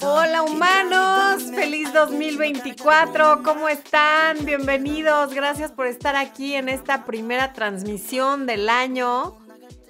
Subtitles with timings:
[0.00, 4.44] Hola humanos, feliz 2024, ¿cómo están?
[4.46, 9.36] Bienvenidos, gracias por estar aquí en esta primera transmisión del año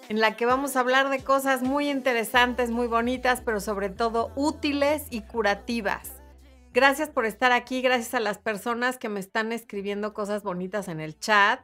[0.08, 4.32] en la que vamos a hablar de cosas muy interesantes, muy bonitas, pero sobre todo
[4.34, 6.10] útiles y curativas.
[6.72, 10.98] Gracias por estar aquí, gracias a las personas que me están escribiendo cosas bonitas en
[10.98, 11.60] el chat,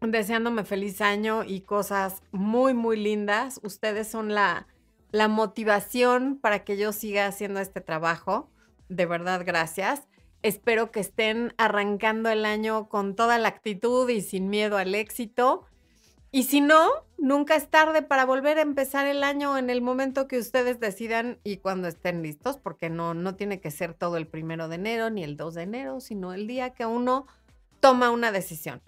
[0.00, 3.60] deseándome feliz año y cosas muy, muy lindas.
[3.62, 4.66] Ustedes son la,
[5.10, 8.50] la motivación para que yo siga haciendo este trabajo.
[8.88, 10.08] De verdad, gracias.
[10.42, 15.64] Espero que estén arrancando el año con toda la actitud y sin miedo al éxito.
[16.30, 20.26] Y si no, nunca es tarde para volver a empezar el año en el momento
[20.26, 24.26] que ustedes decidan y cuando estén listos, porque no, no tiene que ser todo el
[24.26, 27.26] primero de enero ni el 2 de enero, sino el día que uno
[27.78, 28.82] toma una decisión.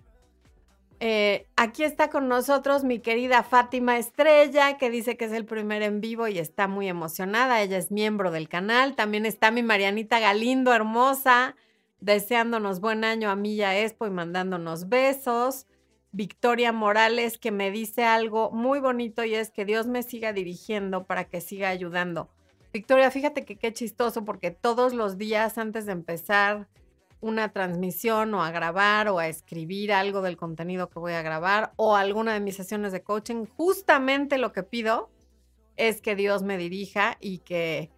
[0.99, 5.83] Eh, aquí está con nosotros mi querida Fátima Estrella, que dice que es el primer
[5.83, 7.61] en vivo y está muy emocionada.
[7.63, 8.97] Ella es miembro del canal.
[8.97, 11.55] También está mi Marianita Galindo, hermosa,
[12.01, 15.67] deseándonos buen año a Milla Expo y mandándonos besos.
[16.13, 21.05] Victoria Morales que me dice algo muy bonito y es que Dios me siga dirigiendo
[21.05, 22.31] para que siga ayudando.
[22.73, 26.69] Victoria, fíjate que qué chistoso porque todos los días antes de empezar
[27.21, 31.73] una transmisión o a grabar o a escribir algo del contenido que voy a grabar
[31.77, 35.11] o alguna de mis sesiones de coaching, justamente lo que pido
[35.77, 37.91] es que Dios me dirija y que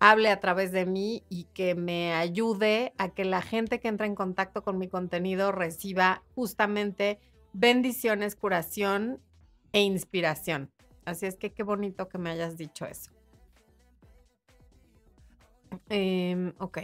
[0.00, 4.06] hable a través de mí y que me ayude a que la gente que entra
[4.06, 7.18] en contacto con mi contenido reciba justamente
[7.52, 9.20] bendiciones, curación
[9.72, 10.70] e inspiración.
[11.04, 13.10] Así es que qué bonito que me hayas dicho eso.
[15.88, 16.78] Em, ok.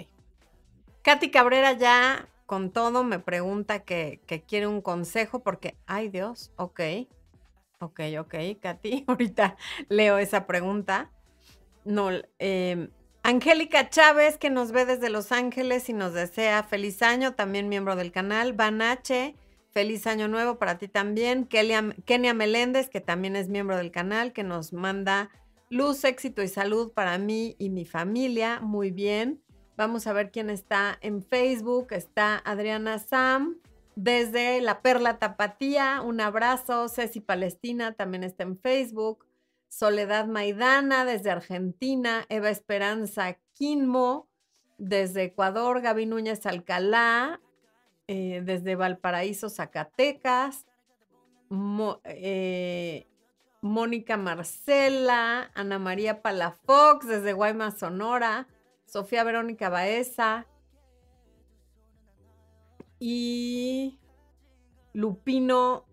[1.05, 6.81] Katy Cabrera ya con todo me pregunta que, quiere un consejo porque, ay Dios, ok.
[7.79, 9.57] Ok, ok, Katy, ahorita
[9.91, 11.11] leo esa pregunta.
[11.85, 12.89] No, em,
[13.23, 17.97] Angélica Chávez, que nos ve desde Los Ángeles y nos desea feliz año, también miembro
[17.97, 18.57] del canal.
[18.59, 19.35] H,
[19.73, 21.47] Feliz año nuevo para ti también.
[21.47, 25.29] Kenia Meléndez, que también es miembro del canal, que nos manda
[25.69, 28.61] luz, éxito y salud para mí y mi familia.
[28.61, 29.44] Muy bien.
[29.77, 31.89] Vamos a ver quién está en Facebook.
[31.91, 33.59] Está Adriana Sam
[33.97, 36.01] desde La Perla Tapatía.
[36.03, 36.89] Un abrazo.
[36.89, 39.27] Ceci Palestina también está en Facebook.
[39.69, 42.25] Soledad Maidana desde Argentina.
[42.29, 44.29] Eva Esperanza Quinmo
[44.79, 45.81] desde Ecuador.
[45.81, 47.41] Gaby Núñez Alcalá.
[48.07, 50.67] Eh, desde Valparaíso, Zacatecas,
[52.05, 53.07] eh,
[53.63, 58.47] Mónica Marcela, Ana María Palafox desde Guaymas, Sonora,
[58.87, 60.47] Sofía Verónica Baeza
[62.99, 63.99] y
[64.93, 65.87] Lupino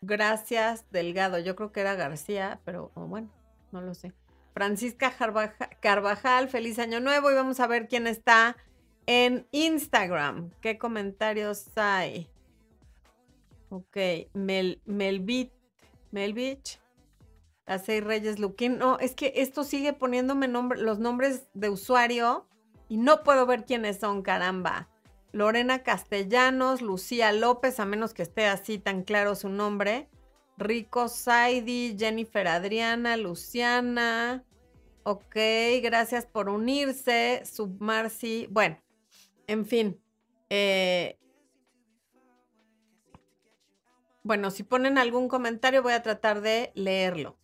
[0.00, 1.38] Gracias Delgado.
[1.38, 3.30] Yo creo que era García, pero bueno,
[3.70, 4.12] no lo sé.
[4.52, 5.12] Francisca
[5.80, 8.56] Carvajal, feliz año nuevo y vamos a ver quién está
[9.06, 12.28] en Instagram, ¿qué comentarios hay?
[13.70, 13.96] Ok,
[14.34, 15.52] Mel, Melbit,
[17.66, 18.78] las seis Reyes Luquín.
[18.78, 22.46] No, es que esto sigue poniéndome los nombres de usuario
[22.88, 24.88] y no puedo ver quiénes son, caramba.
[25.32, 30.08] Lorena Castellanos, Lucía López, a menos que esté así tan claro su nombre.
[30.58, 34.44] Rico Saidi, Jennifer Adriana, Luciana.
[35.04, 35.36] Ok,
[35.82, 37.42] gracias por unirse.
[37.44, 38.46] Submarci.
[38.50, 38.78] Bueno,
[39.46, 40.00] en fin.
[40.50, 41.18] Eh,
[44.22, 47.38] bueno, si ponen algún comentario voy a tratar de leerlo.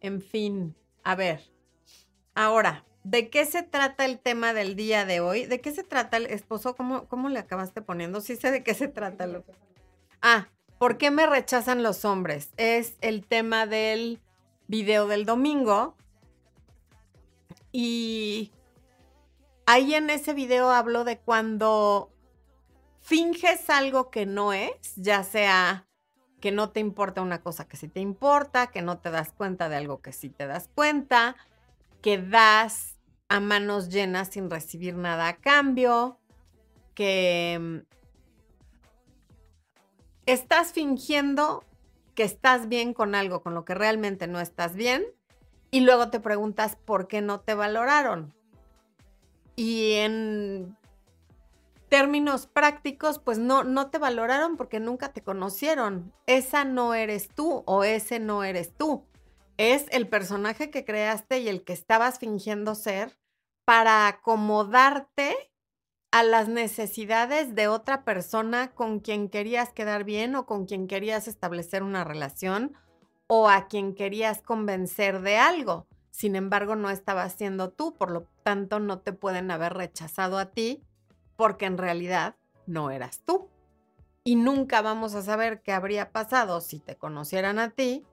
[0.00, 1.42] En fin, a ver.
[2.34, 5.46] Ahora, ¿de qué se trata el tema del día de hoy?
[5.46, 6.76] ¿De qué se trata el esposo?
[6.76, 8.20] ¿Cómo, cómo le acabaste poniendo?
[8.20, 9.26] Sí sé de qué se trata.
[9.26, 9.44] Lo...
[10.20, 10.48] Ah,
[10.78, 12.50] ¿por qué me rechazan los hombres?
[12.56, 14.20] Es el tema del
[14.68, 15.96] video del domingo.
[17.72, 18.52] Y
[19.66, 22.10] ahí en ese video hablo de cuando
[23.00, 25.86] finges algo que no es, ya sea
[26.40, 29.68] que no te importa una cosa que sí te importa, que no te das cuenta
[29.68, 31.36] de algo que sí te das cuenta,
[32.02, 32.96] que das
[33.28, 36.18] a manos llenas sin recibir nada a cambio,
[36.94, 37.78] que mm,
[40.26, 41.64] estás fingiendo
[42.14, 45.04] que estás bien con algo con lo que realmente no estás bien
[45.70, 48.34] y luego te preguntas por qué no te valoraron.
[49.54, 50.76] Y en
[51.88, 56.12] términos prácticos, pues no, no te valoraron porque nunca te conocieron.
[56.26, 59.04] Esa no eres tú o ese no eres tú.
[59.56, 63.18] Es el personaje que creaste y el que estabas fingiendo ser
[63.64, 65.34] para acomodarte
[66.10, 71.28] a las necesidades de otra persona con quien querías quedar bien o con quien querías
[71.28, 72.74] establecer una relación
[73.26, 75.86] o a quien querías convencer de algo.
[76.10, 80.52] Sin embargo, no estaba siendo tú, por lo tanto no te pueden haber rechazado a
[80.52, 80.82] ti
[81.36, 82.36] porque en realidad
[82.66, 83.48] no eras tú.
[84.24, 88.04] Y nunca vamos a saber qué habría pasado si te conocieran a ti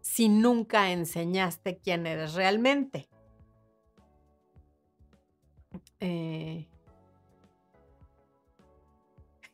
[0.00, 3.08] si nunca enseñaste quién eres realmente.
[6.00, 6.66] Eh,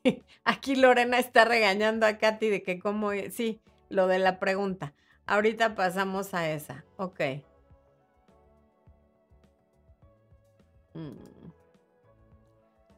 [0.45, 4.95] aquí Lorena está regañando a Katy de que cómo, sí, lo de la pregunta.
[5.27, 6.85] Ahorita pasamos a esa.
[6.97, 7.21] Ok.
[10.95, 11.36] Mm.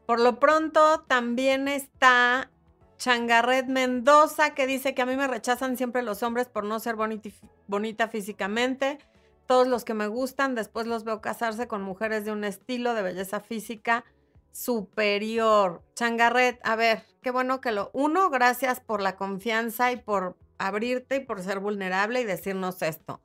[0.09, 2.51] Por lo pronto también está
[2.97, 6.97] Changarret Mendoza que dice que a mí me rechazan siempre los hombres por no ser
[6.97, 9.01] bonita físicamente.
[9.47, 13.03] Todos los que me gustan después los veo casarse con mujeres de un estilo de
[13.03, 14.07] belleza física
[14.51, 15.83] superior.
[15.95, 17.91] Changarret, a ver, qué bueno que lo...
[17.93, 23.21] Uno, gracias por la confianza y por abrirte y por ser vulnerable y decirnos esto.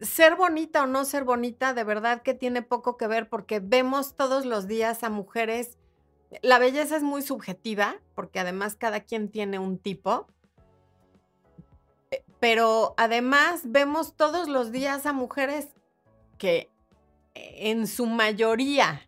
[0.00, 4.16] Ser bonita o no ser bonita, de verdad que tiene poco que ver porque vemos
[4.16, 5.78] todos los días a mujeres.
[6.42, 10.26] La belleza es muy subjetiva porque además cada quien tiene un tipo.
[12.10, 15.68] Eh, pero además vemos todos los días a mujeres
[16.38, 16.70] que
[17.34, 19.02] en su mayoría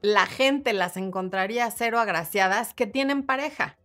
[0.00, 3.77] la gente las encontraría cero agraciadas que tienen pareja.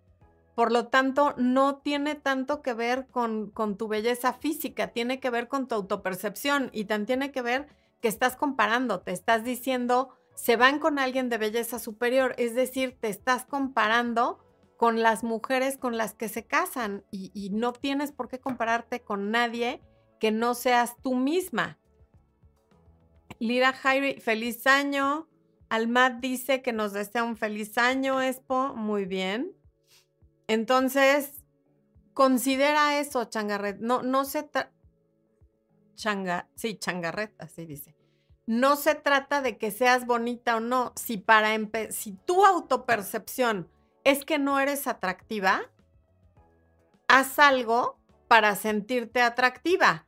[0.56, 5.48] Por lo tanto, no tiene tanto que ver con, tu belleza física, tiene que ver
[5.48, 7.68] con tu autopercepción y también tiene que ver
[8.02, 12.98] que estás comparando, te estás diciendo, se van con alguien de belleza superior, es decir,
[13.00, 14.40] te estás comparando
[14.78, 19.02] con las mujeres con las que se casan y, y no tienes por qué compararte
[19.02, 19.82] con nadie
[20.20, 21.80] que no seas tú misma.
[23.40, 25.28] Lira Jairi, feliz año.
[25.70, 28.76] Almat dice que nos desea un feliz año, Expo.
[28.76, 29.54] Muy bien.
[30.48, 31.44] Entonces,
[32.14, 33.80] considera eso, Changarret.
[33.80, 34.50] No, no se.
[35.96, 37.96] Changa, sí, Changarret, así dice.
[38.46, 40.92] No se trata de que seas bonita o no.
[40.96, 41.50] Si para
[41.92, 43.70] si tu autopercepción
[44.04, 45.62] es que no eres atractiva,
[47.08, 47.98] haz algo
[48.28, 50.08] para sentirte atractiva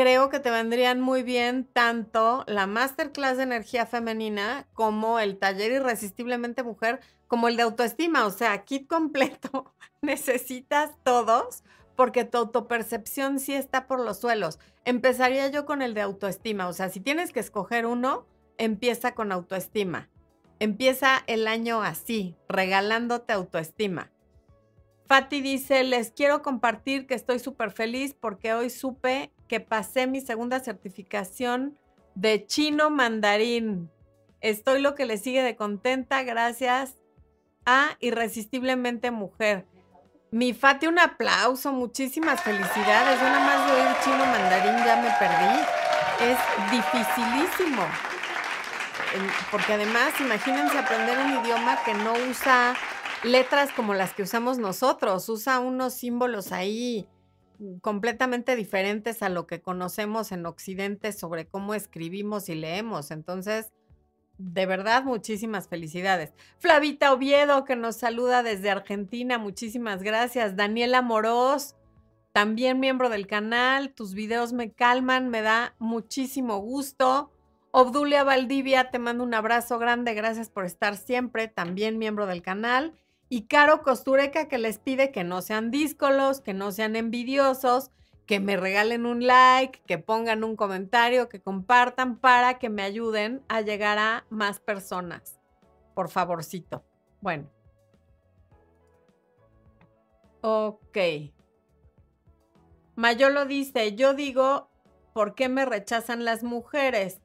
[0.00, 5.72] creo que te vendrían muy bien tanto la masterclass de energía femenina como el taller
[5.72, 8.24] irresistiblemente mujer, como el de autoestima.
[8.24, 9.74] O sea, kit completo.
[10.00, 11.64] Necesitas todos
[11.96, 14.58] porque tu autopercepción sí está por los suelos.
[14.86, 16.66] Empezaría yo con el de autoestima.
[16.68, 18.26] O sea, si tienes que escoger uno,
[18.56, 20.08] empieza con autoestima.
[20.60, 24.10] Empieza el año así, regalándote autoestima.
[25.10, 30.20] Fati dice, les quiero compartir que estoy súper feliz porque hoy supe que pasé mi
[30.20, 31.76] segunda certificación
[32.14, 33.90] de chino mandarín.
[34.40, 36.94] Estoy lo que le sigue de contenta gracias
[37.66, 39.66] a Irresistiblemente Mujer.
[40.30, 43.18] Mi Fati, un aplauso, muchísimas felicidades.
[43.18, 46.30] Yo nada más de oír chino mandarín ya me perdí.
[46.30, 46.38] Es
[46.70, 47.82] dificilísimo.
[49.50, 52.76] Porque además, imagínense aprender un idioma que no usa
[53.24, 57.08] letras como las que usamos nosotros, usa unos símbolos ahí
[57.82, 63.10] completamente diferentes a lo que conocemos en Occidente sobre cómo escribimos y leemos.
[63.10, 63.72] Entonces,
[64.38, 66.32] de verdad, muchísimas felicidades.
[66.58, 70.56] Flavita Oviedo, que nos saluda desde Argentina, muchísimas gracias.
[70.56, 71.76] Daniela Moroz,
[72.32, 77.30] también miembro del canal, tus videos me calman, me da muchísimo gusto.
[77.72, 82.94] Obdulia Valdivia, te mando un abrazo grande, gracias por estar siempre, también miembro del canal.
[83.32, 87.92] Y Caro Costureca que les pide que no sean díscolos, que no sean envidiosos,
[88.26, 93.40] que me regalen un like, que pongan un comentario, que compartan para que me ayuden
[93.48, 95.38] a llegar a más personas.
[95.94, 96.84] Por favorcito.
[97.20, 97.48] Bueno.
[100.40, 100.98] Ok.
[102.96, 104.68] Mayolo dice, yo digo,
[105.12, 107.20] ¿por qué me rechazan las mujeres?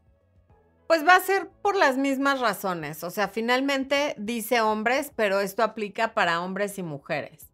[0.88, 3.04] Pues va a ser por las mismas razones.
[3.04, 7.50] O sea, finalmente dice hombres, pero esto aplica para hombres y mujeres.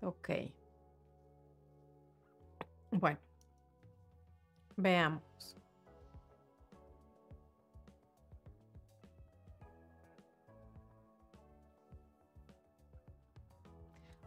[0.00, 0.30] Ok.
[2.92, 3.18] Bueno,
[4.76, 5.56] veamos.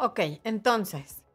[0.01, 1.25] Ok, entonces,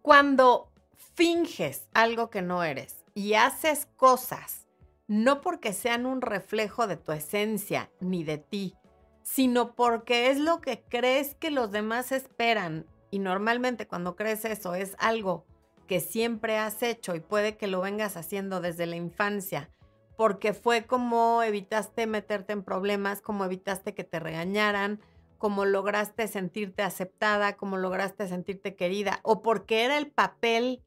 [0.00, 0.72] cuando
[1.14, 4.66] finges algo que no eres y haces cosas,
[5.08, 8.74] no porque sean un reflejo de tu esencia ni de ti,
[9.22, 14.74] sino porque es lo que crees que los demás esperan, y normalmente cuando crees eso
[14.74, 15.44] es algo
[15.86, 19.68] que siempre has hecho y puede que lo vengas haciendo desde la infancia,
[20.16, 24.98] porque fue como evitaste meterte en problemas, como evitaste que te regañaran,
[25.42, 30.84] como lograste sentirte aceptada, como lograste sentirte querida, o porque era el papel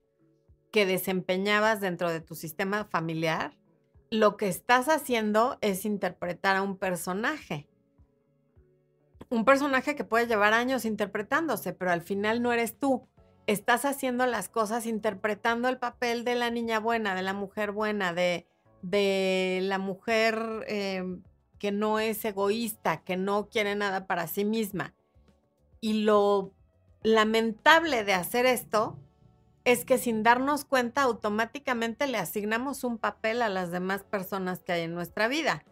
[0.71, 3.57] que desempeñabas dentro de tu sistema familiar,
[4.09, 7.67] lo que estás haciendo es interpretar a un personaje.
[9.27, 13.09] Un personaje que puede llevar años interpretándose, pero al final no eres tú
[13.47, 18.13] estás haciendo las cosas interpretando el papel de la niña buena, de la mujer buena,
[18.13, 18.47] de,
[18.81, 21.23] de la mujer em,
[21.65, 24.93] que no es egoísta, que no quiere nada para sí misma.
[25.81, 26.53] Y lo
[27.01, 28.99] lamentable de hacer esto
[29.63, 34.73] es que sin darnos cuenta automáticamente le asignamos un papel a las demás personas que
[34.73, 35.65] hay en nuestra vida.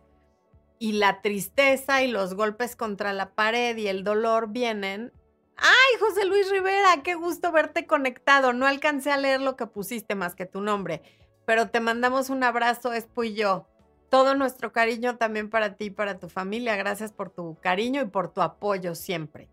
[0.80, 5.14] Y la tristeza y los golpes contra la pared y el dolor vienen
[5.58, 8.52] Ay, José Luis Rivera, qué gusto verte conectado.
[8.52, 11.04] No alcancé a leer lo que pusiste más que tu nombre,
[11.46, 13.68] pero te mandamos un abrazo, Espo y yo.
[14.14, 16.76] Todo nuestro cariño también para ti y para tu familia.
[16.76, 19.50] Gracias por tu cariño y por tu apoyo siempre.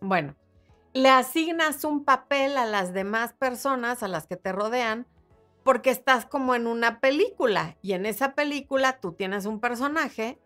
[0.00, 0.36] Bueno,
[0.94, 5.06] le asignas un papel a las demás personas, a las que te rodean,
[5.64, 10.38] porque estás como en una película y en esa película tú tienes un personaje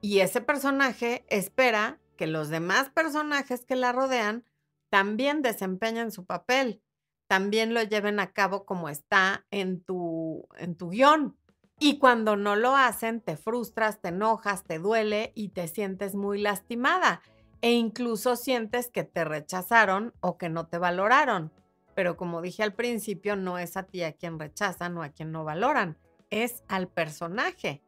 [0.00, 4.44] y ese personaje espera que los demás personajes que la rodean
[4.88, 6.82] también desempeñen su papel,
[7.28, 11.36] también lo lleven a cabo como está en tu, en tu guion.
[11.82, 16.38] Y cuando no lo hacen, te frustras, te enojas, te duele y te sientes muy
[16.38, 17.22] lastimada.
[17.62, 21.50] E incluso sientes que te rechazaron o que no te valoraron.
[21.94, 25.32] Pero como dije al principio, no es a ti a quien rechazan o a quien
[25.32, 25.96] no valoran,
[26.28, 27.82] es al personaje.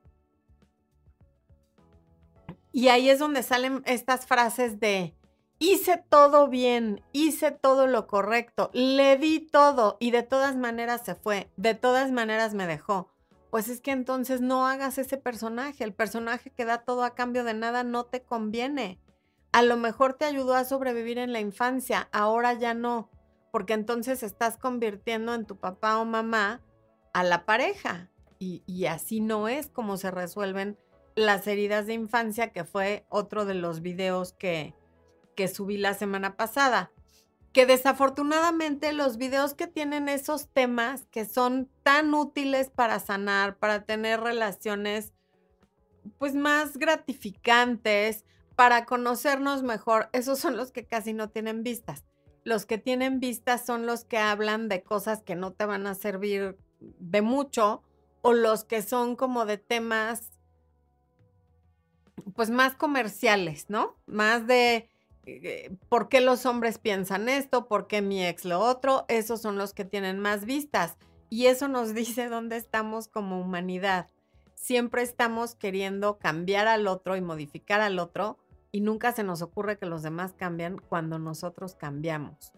[2.73, 5.15] Y ahí es donde salen estas frases de,
[5.59, 11.15] hice todo bien, hice todo lo correcto, le di todo y de todas maneras se
[11.15, 13.12] fue, de todas maneras me dejó.
[13.52, 17.44] Pues es que entonces no hagas ese personaje, el personaje que da todo a cambio
[17.44, 18.99] de nada no te conviene.
[19.52, 23.11] A lo mejor te ayudó a sobrevivir en la infancia, ahora ya no,
[23.50, 26.62] porque entonces estás convirtiendo en tu papá o mamá
[27.12, 28.09] a la pareja.
[28.38, 30.78] Y, y así no es como se resuelven
[31.14, 34.75] las heridas de infancia, que fue otro de los videos que,
[35.37, 36.90] que subí la semana pasada.
[37.52, 43.85] Que desafortunadamente los videos que tienen esos temas que son tan útiles para sanar, para
[43.85, 45.12] tener relaciones
[46.18, 48.25] pues más gratificantes,
[48.56, 52.04] para conocernos mejor, esos son los que casi no tienen vistas.
[52.44, 55.94] Los que tienen vistas son los que hablan de cosas que no te van a
[55.94, 57.82] servir de mucho
[58.21, 60.32] o los que son como de temas
[62.35, 63.97] pues más comerciales, ¿no?
[64.06, 64.88] Más de
[65.88, 69.73] por qué los hombres piensan esto, por qué mi ex lo otro, esos son los
[69.73, 70.97] que tienen más vistas.
[71.31, 74.09] Y eso nos dice dónde estamos como humanidad.
[74.55, 78.38] Siempre estamos queriendo cambiar al otro y modificar al otro
[78.71, 82.52] y nunca se nos ocurre que los demás cambian cuando nosotros cambiamos,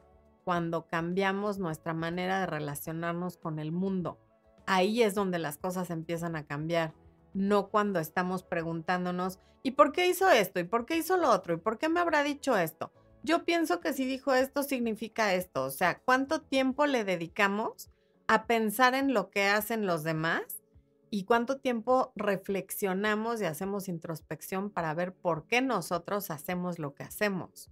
[0.44, 4.18] cuando cambiamos nuestra manera de relacionarnos con el mundo.
[4.66, 6.92] Ahí es donde las cosas empiezan a cambiar
[7.34, 10.60] no cuando estamos preguntándonos, ¿y por qué hizo esto?
[10.60, 11.54] ¿Y por qué hizo lo otro?
[11.54, 12.90] ¿Y por qué me habrá dicho esto?
[13.22, 15.64] Yo pienso que si dijo esto significa esto.
[15.64, 17.90] O sea, ¿cuánto tiempo le dedicamos
[18.26, 20.62] a pensar en lo que hacen los demás?
[21.10, 27.04] ¿Y cuánto tiempo reflexionamos y hacemos introspección para ver por qué nosotros hacemos lo que
[27.04, 27.70] hacemos?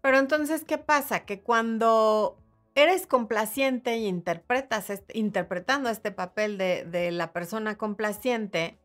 [0.00, 1.24] Pero entonces, ¿qué pasa?
[1.26, 2.38] Que cuando
[2.74, 8.78] eres complaciente y interpretas interpretando este papel de, de la persona complaciente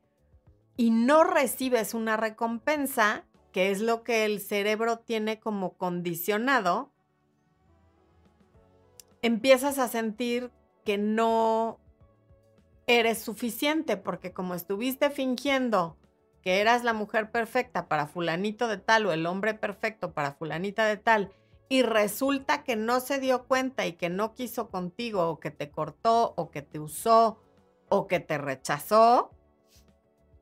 [0.76, 6.92] y no recibes una recompensa, que es lo que el cerebro tiene como condicionado,
[9.22, 10.52] empiezas a sentir
[10.84, 11.80] que no
[12.88, 15.98] eres suficiente, porque como estuviste fingiendo
[16.46, 20.86] que eras la mujer perfecta para fulanito de tal o el hombre perfecto para fulanita
[20.86, 21.32] de tal
[21.70, 25.72] y resulta que no se dio cuenta y que no quiso contigo o que te
[25.72, 27.42] cortó o que te usó
[27.90, 29.32] o que te rechazó,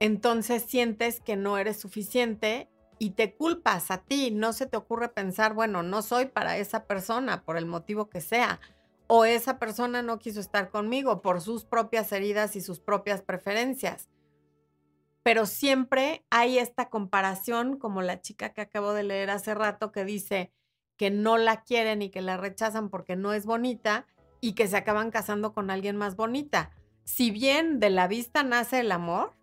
[0.02, 2.70] entonces sientes que no eres suficiente
[3.00, 4.30] y te culpas a ti.
[4.32, 8.20] No se te ocurre pensar, bueno, no soy para esa persona por el motivo que
[8.20, 8.60] sea.
[9.08, 14.10] O esa persona no quiso estar conmigo por sus propias heridas y sus propias preferencias
[15.24, 20.04] pero siempre hay esta comparación, como la chica que acabo de leer hace rato, que
[20.04, 20.52] dice
[20.98, 24.06] que no la quieren y que la rechazan porque no es bonita
[24.42, 26.72] y que se acaban casando con alguien más bonita.
[27.06, 29.34] si bien de la vista nace el amor,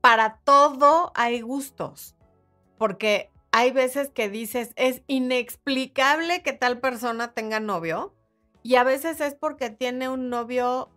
[0.00, 2.16] para todo hay gustos,
[2.78, 8.14] porque hay veces que dices, es inexplicable que tal persona tenga novio,
[8.62, 10.90] y a veces es porque tiene un novio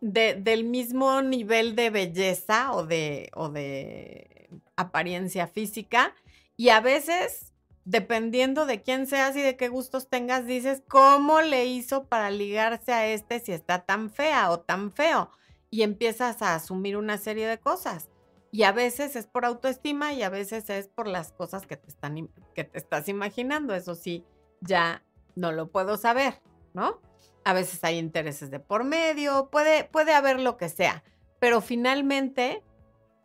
[0.00, 6.14] del mismo nivel de belleza o de, o de apariencia física,
[6.60, 7.54] y a veces,
[7.86, 12.92] dependiendo de quién seas y de qué gustos tengas, dices, ¿cómo le hizo para ligarse
[12.92, 15.30] a este si está tan fea o tan feo?
[15.70, 18.10] Y empiezas a asumir una serie de cosas.
[18.52, 21.88] Y a veces es por autoestima y a veces es por las cosas que te,
[21.88, 23.74] están, que te estás imaginando.
[23.74, 24.26] Eso sí,
[24.60, 25.02] ya
[25.36, 26.42] no lo puedo saber,
[26.74, 27.00] ¿no?
[27.44, 31.02] A veces hay intereses de por medio, puede, puede haber lo que sea,
[31.38, 32.62] pero finalmente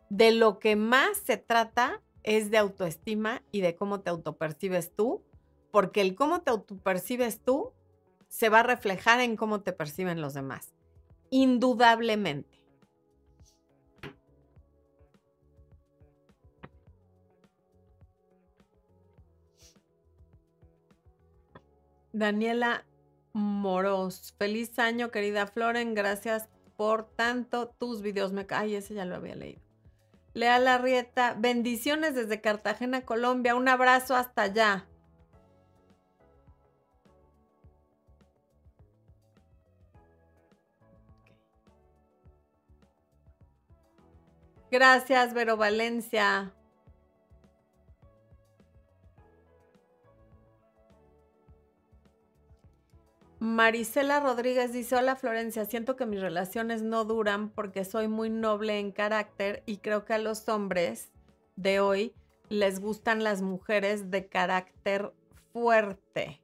[0.08, 5.22] de lo que más se trata es de autoestima y de cómo te autopercibes tú,
[5.70, 7.72] porque el cómo te autopercibes tú
[8.28, 10.74] se va a reflejar en cómo te perciben los demás,
[11.30, 12.56] indudablemente.
[22.12, 22.86] Daniela
[23.36, 25.92] Moros, feliz año, querida Floren.
[25.94, 27.68] Gracias por tanto.
[27.68, 28.46] Tus videos me.
[28.48, 29.60] Ay, ese ya lo había leído.
[30.32, 33.54] Lea Larrieta, bendiciones desde Cartagena, Colombia.
[33.54, 34.86] Un abrazo hasta allá.
[44.70, 46.55] Gracias, Vero Valencia.
[53.46, 58.80] Marisela Rodríguez dice, hola Florencia, siento que mis relaciones no duran porque soy muy noble
[58.80, 61.12] en carácter y creo que a los hombres
[61.54, 62.12] de hoy
[62.48, 65.12] les gustan las mujeres de carácter
[65.52, 66.42] fuerte.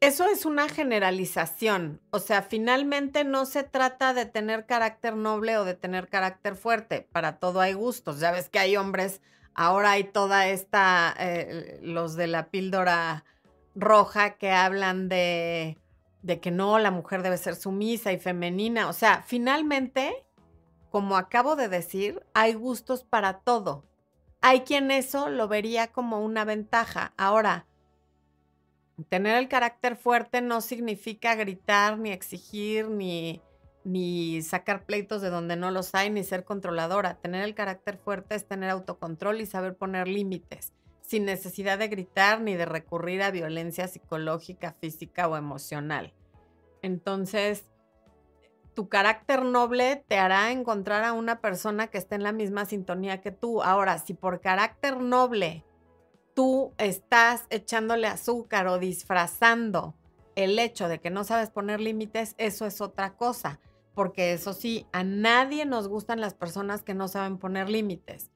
[0.00, 5.64] Eso es una generalización, o sea, finalmente no se trata de tener carácter noble o
[5.64, 9.20] de tener carácter fuerte, para todo hay gustos, ya ves que hay hombres,
[9.54, 13.24] ahora hay toda esta, eh, los de la píldora
[13.74, 15.78] roja que hablan de,
[16.22, 18.88] de que no, la mujer debe ser sumisa y femenina.
[18.88, 20.24] O sea, finalmente,
[20.90, 23.84] como acabo de decir, hay gustos para todo.
[24.40, 27.12] Hay quien eso lo vería como una ventaja.
[27.16, 27.66] Ahora,
[29.08, 33.42] tener el carácter fuerte no significa gritar, ni exigir, ni,
[33.84, 37.14] ni sacar pleitos de donde no los hay, ni ser controladora.
[37.16, 40.72] Tener el carácter fuerte es tener autocontrol y saber poner límites
[41.10, 46.14] sin necesidad de gritar ni de recurrir a violencia psicológica, física o emocional.
[46.82, 47.64] Entonces,
[48.74, 53.20] tu carácter noble te hará encontrar a una persona que esté en la misma sintonía
[53.20, 53.60] que tú.
[53.60, 55.64] Ahora, si por carácter noble
[56.32, 59.96] tú estás echándole azúcar o disfrazando
[60.36, 63.58] el hecho de que no sabes poner límites, eso es otra cosa.
[63.96, 68.30] Porque eso sí, a nadie nos gustan las personas que no saben poner límites.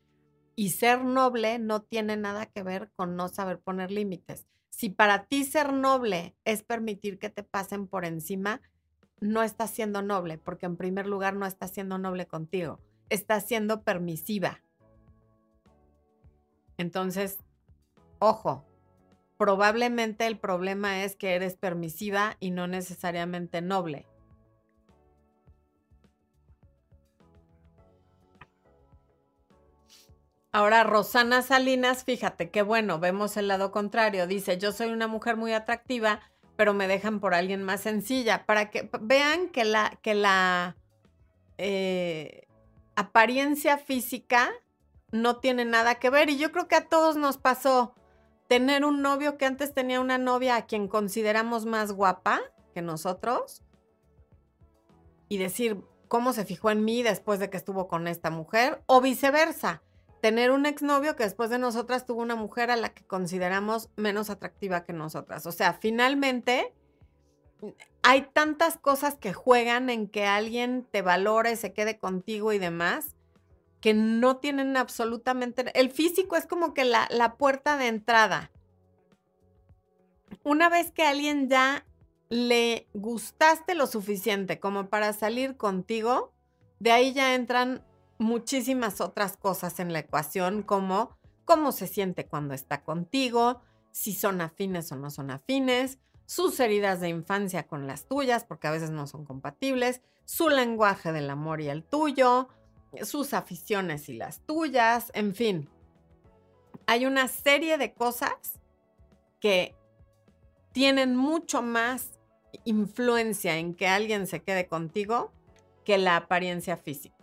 [0.56, 4.46] Y ser noble no tiene nada que ver con no saber poner límites.
[4.70, 8.60] Si para ti ser noble es permitir que te pasen por encima,
[9.20, 13.82] no estás siendo noble, porque en primer lugar no estás siendo noble contigo, estás siendo
[13.82, 14.60] permisiva.
[16.76, 17.38] Entonces,
[18.18, 18.64] ojo,
[19.38, 24.06] probablemente el problema es que eres permisiva y no necesariamente noble.
[30.54, 34.28] Ahora, Rosana Salinas, fíjate qué bueno, vemos el lado contrario.
[34.28, 36.20] Dice, yo soy una mujer muy atractiva,
[36.54, 38.46] pero me dejan por alguien más sencilla.
[38.46, 40.76] Para que vean que la, que la
[41.58, 42.46] eh,
[42.94, 44.52] apariencia física
[45.10, 46.30] no tiene nada que ver.
[46.30, 47.96] Y yo creo que a todos nos pasó
[48.46, 52.40] tener un novio que antes tenía una novia a quien consideramos más guapa
[52.72, 53.64] que nosotros
[55.28, 59.00] y decir cómo se fijó en mí después de que estuvo con esta mujer o
[59.00, 59.82] viceversa
[60.24, 64.30] tener un exnovio que después de nosotras tuvo una mujer a la que consideramos menos
[64.30, 65.44] atractiva que nosotras.
[65.44, 66.72] O sea, finalmente
[68.02, 73.16] hay tantas cosas que juegan en que alguien te valore, se quede contigo y demás,
[73.82, 75.70] que no tienen absolutamente...
[75.78, 78.50] El físico es como que la, la puerta de entrada.
[80.42, 81.84] Una vez que alguien ya
[82.30, 86.32] le gustaste lo suficiente como para salir contigo,
[86.78, 87.84] de ahí ya entran
[88.18, 93.60] muchísimas otras cosas en la ecuación, como cómo se siente cuando está contigo,
[93.92, 98.66] si son afines o no son afines, sus heridas de infancia con las tuyas, porque
[98.66, 102.48] a veces no son compatibles, su lenguaje del amor y el tuyo,
[103.02, 105.68] sus aficiones y las tuyas, en fin.
[106.86, 108.60] Hay una serie de cosas
[109.40, 109.74] que
[110.72, 112.18] tienen mucho más
[112.64, 115.32] influencia en que alguien se quede contigo
[115.84, 117.13] que la apariencia física.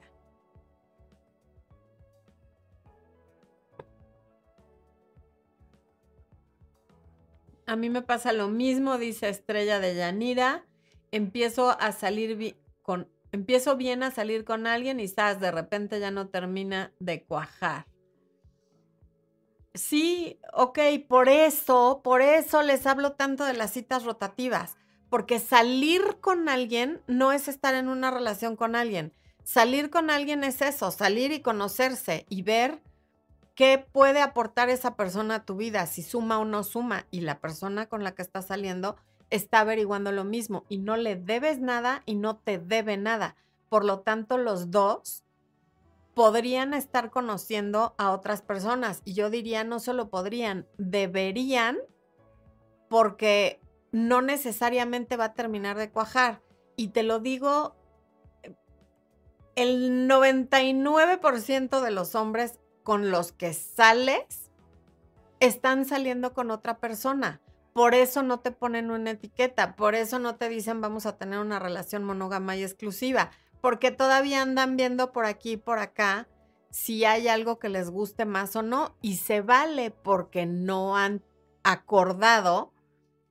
[7.71, 10.65] A mí me pasa lo mismo, dice Estrella de Yanira.
[11.11, 16.11] Empiezo a salir con, empiezo bien a salir con alguien y sabes, de repente ya
[16.11, 17.87] no termina de cuajar.
[19.73, 24.75] Sí, ok, por eso, por eso les hablo tanto de las citas rotativas,
[25.09, 29.13] porque salir con alguien no es estar en una relación con alguien.
[29.45, 32.81] Salir con alguien es eso, salir y conocerse y ver
[33.55, 37.07] qué puede aportar esa persona a tu vida, si suma o no suma.
[37.11, 38.95] Y la persona con la que estás saliendo
[39.29, 43.35] está averiguando lo mismo y no le debes nada y no te debe nada.
[43.69, 45.23] Por lo tanto, los dos
[46.13, 49.01] podrían estar conociendo a otras personas.
[49.05, 51.77] Y yo diría, no solo podrían, deberían,
[52.89, 53.61] porque
[53.91, 56.41] no necesariamente va a terminar de cuajar.
[56.75, 57.75] Y te lo digo,
[59.55, 64.51] el 99% de los hombres con los que sales
[65.39, 67.41] están saliendo con otra persona.
[67.73, 71.39] Por eso no te ponen una etiqueta, por eso no te dicen vamos a tener
[71.39, 76.27] una relación monógama y exclusiva, porque todavía andan viendo por aquí y por acá
[76.71, 81.21] si hay algo que les guste más o no, y se vale porque no han
[81.63, 82.73] acordado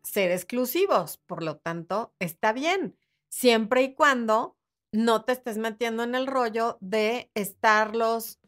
[0.02, 1.16] ser exclusivos.
[1.26, 2.96] Por lo tanto, está bien,
[3.28, 4.56] siempre y cuando
[4.92, 8.38] no te estés metiendo en el rollo de estarlos,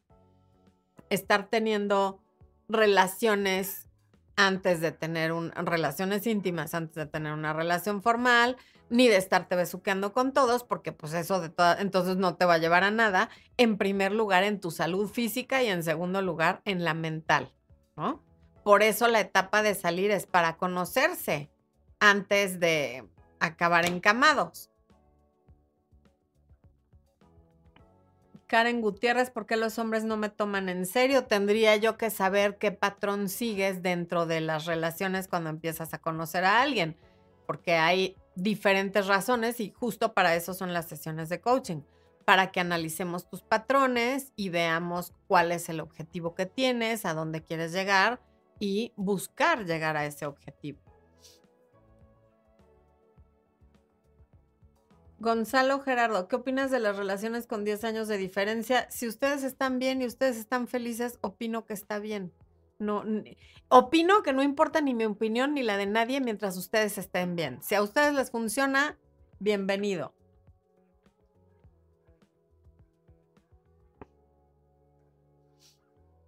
[1.13, 2.21] estar teniendo
[2.69, 3.89] relaciones
[4.37, 8.57] antes de tener un, relaciones íntimas, antes de tener una relación formal,
[8.89, 12.55] ni de estarte besuqueando con todos, porque pues eso de todas, entonces no te va
[12.55, 16.63] a llevar a nada, en primer lugar en tu salud física y en segundo lugar
[16.65, 17.53] en la mental,
[17.97, 18.23] ¿no?
[18.65, 21.51] Por eso la etapa de salir es para conocerse
[22.01, 23.05] antes de
[23.41, 24.72] acabar encamados.
[28.53, 31.25] Karen Gutiérrez, ¿por qué los hombres no me toman en serio?
[31.25, 36.45] Tendría yo que saber qué patrón sigues dentro de las relaciones cuando empiezas a conocer
[36.45, 36.99] a alguien,
[37.47, 41.81] porque hay diferentes razones y justo para eso son las sesiones de coaching,
[42.27, 47.43] para que analicemos tus patrones y veamos cuál es el objetivo que tienes, a dónde
[47.43, 48.21] quieres llegar
[48.61, 50.92] y buscar llegar a ese objetivo.
[55.23, 58.91] Gonzalo Gerardo, ¿qué opinas de las relaciones con 10 años de diferencia?
[58.91, 62.33] Si ustedes están bien y ustedes están felices, opino que está bien.
[62.81, 63.05] No,
[63.69, 67.63] opino que no importa ni mi opinión ni la de nadie mientras ustedes estén bien.
[67.63, 68.99] Si a ustedes les funciona,
[69.39, 70.13] bienvenido.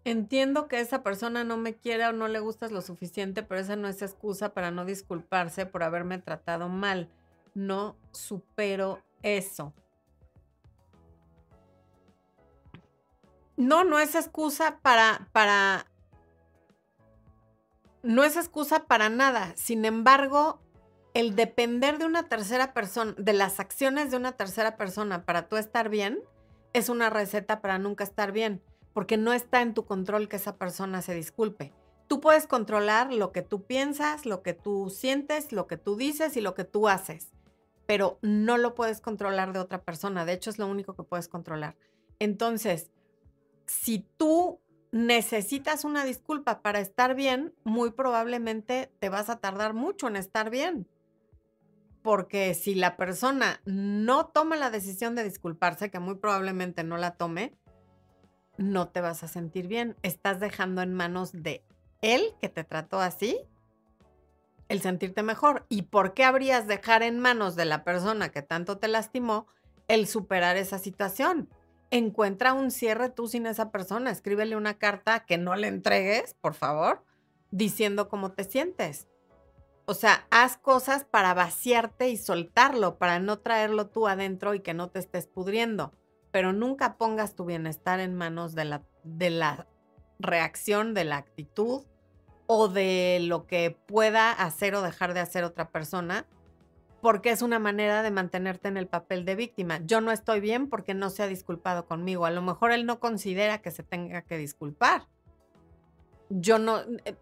[0.04, 3.74] Entiendo que esa persona no me quiera o no le gustas lo suficiente, pero esa
[3.74, 7.10] no es excusa para no disculparse por haberme tratado mal
[7.54, 9.72] no supero eso.
[13.56, 15.86] No, no es excusa para, para,
[18.02, 19.54] no es excusa para nada.
[19.56, 20.60] Sin embargo,
[21.14, 25.56] el depender de una tercera persona, de las acciones de una tercera persona para tú
[25.56, 26.20] estar bien,
[26.72, 28.60] es una receta para nunca estar bien,
[28.92, 31.72] porque no está en tu control que esa persona se disculpe.
[32.08, 36.36] Tú puedes controlar lo que tú piensas, lo que tú sientes, lo que tú dices
[36.36, 37.33] y lo que tú haces
[37.86, 40.24] pero no lo puedes controlar de otra persona.
[40.24, 41.76] De hecho, es lo único que puedes controlar.
[42.18, 42.90] Entonces,
[43.66, 44.60] si tú
[44.92, 50.50] necesitas una disculpa para estar bien, muy probablemente te vas a tardar mucho en estar
[50.50, 50.88] bien.
[52.02, 57.16] Porque si la persona no toma la decisión de disculparse, que muy probablemente no la
[57.16, 57.54] tome,
[58.56, 59.96] no te vas a sentir bien.
[60.02, 61.64] Estás dejando en manos de
[62.02, 63.40] él que te trató así
[64.74, 65.64] el sentirte mejor.
[65.68, 69.46] ¿Y por qué habrías dejar en manos de la persona que tanto te lastimó
[69.88, 71.48] el superar esa situación?
[71.90, 74.10] Encuentra un cierre tú sin esa persona.
[74.10, 77.04] Escríbele una carta que no le entregues, por favor,
[77.50, 79.06] diciendo cómo te sientes.
[79.86, 84.74] O sea, haz cosas para vaciarte y soltarlo, para no traerlo tú adentro y que
[84.74, 85.92] no te estés pudriendo.
[86.32, 89.68] Pero nunca pongas tu bienestar en manos de la, de la
[90.18, 91.84] reacción, de la actitud
[92.46, 96.26] o de lo que pueda hacer o dejar de hacer otra persona,
[97.00, 99.80] porque es una manera de mantenerte en el papel de víctima.
[99.84, 102.24] Yo no estoy bien porque no se ha disculpado conmigo.
[102.24, 105.08] A lo mejor él no considera que se tenga que disculpar.
[106.30, 107.16] Yo no, eh,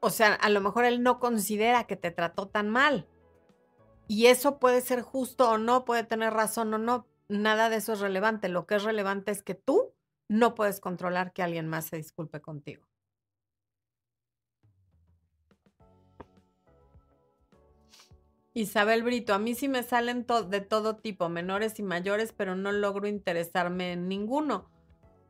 [0.00, 3.06] o sea, a lo mejor él no considera que te trató tan mal.
[4.08, 7.06] Y eso puede ser justo o no, puede tener razón o no.
[7.28, 8.48] Nada de eso es relevante.
[8.48, 9.94] Lo que es relevante es que tú
[10.26, 12.91] no puedes controlar que alguien más se disculpe contigo.
[18.54, 22.70] Isabel Brito, a mí sí me salen de todo tipo, menores y mayores, pero no
[22.70, 24.68] logro interesarme en ninguno.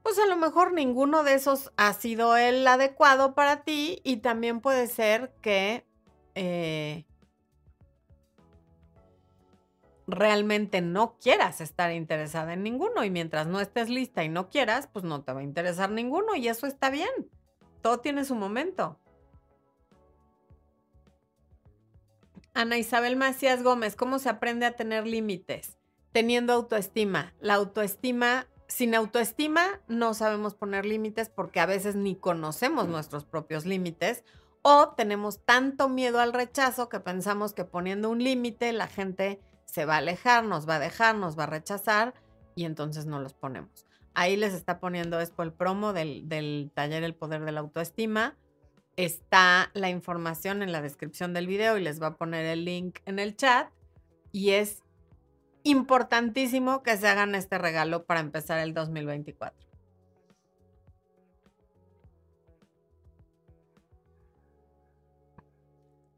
[0.03, 4.61] Pues a lo mejor ninguno de esos ha sido el adecuado para ti y también
[4.61, 5.87] puede ser que
[6.35, 7.05] eh,
[10.09, 14.89] realmente no quieras estar interesada en ninguno y mientras no estés lista y no quieras,
[14.93, 17.11] pues no te va a interesar ninguno y eso está bien.
[17.81, 18.99] Todo tiene su momento.
[22.55, 25.79] Ana Isabel Macías Gómez, ¿cómo se aprende a tener límites?
[26.13, 27.33] Teniendo autoestima.
[27.41, 33.65] La autoestima, sin autoestima no sabemos poner límites porque a veces ni conocemos nuestros propios
[33.65, 34.23] límites
[34.61, 39.87] o tenemos tanto miedo al rechazo que pensamos que poniendo un límite la gente se
[39.87, 42.13] va a alejar, nos va a dejar, nos va a rechazar
[42.55, 43.87] y entonces no los ponemos.
[44.13, 48.37] Ahí les está poniendo esto el promo del, del taller El Poder de la Autoestima.
[48.97, 52.99] Está la información en la descripción del video y les va a poner el link
[53.07, 53.71] en el chat.
[54.33, 54.83] Y es
[55.63, 59.73] importantísimo que se hagan este regalo para empezar el 2024.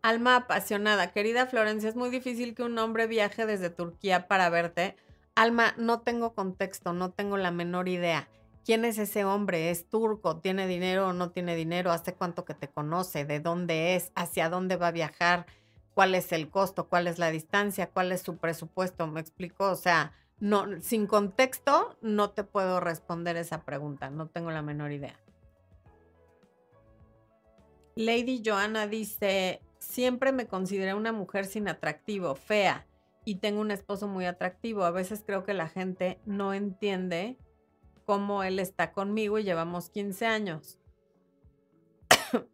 [0.03, 1.13] Alma apasionada.
[1.13, 4.97] Querida Florencia, es muy difícil que un hombre viaje desde Turquía para verte.
[5.35, 8.29] Alma, no tengo contexto, no tengo la menor idea.
[8.65, 9.71] ¿Quién es ese hombre?
[9.71, 10.39] ¿Es turco?
[10.39, 11.93] ¿Tiene dinero o no tiene dinero?
[11.93, 13.25] ¿Hace cuánto que te conoce?
[13.25, 14.11] ¿De dónde es?
[14.15, 15.47] ¿Hacia dónde va a viajar?
[15.93, 16.89] ¿Cuál es el costo?
[16.89, 17.91] ¿Cuál es la distancia?
[17.91, 19.07] ¿Cuál es su presupuesto?
[19.07, 19.71] ¿Me explico?
[19.71, 24.11] O sea, no, sin contexto no te puedo responder esa pregunta.
[24.11, 25.21] No tengo la menor idea.
[27.97, 32.87] Lady Joanna dice, Siempre me consideré una mujer sin atractivo, fea,
[33.25, 34.85] y tengo un esposo muy atractivo.
[34.85, 37.37] A veces creo que la gente no entiende
[38.05, 40.79] cómo él está conmigo y llevamos 15 años.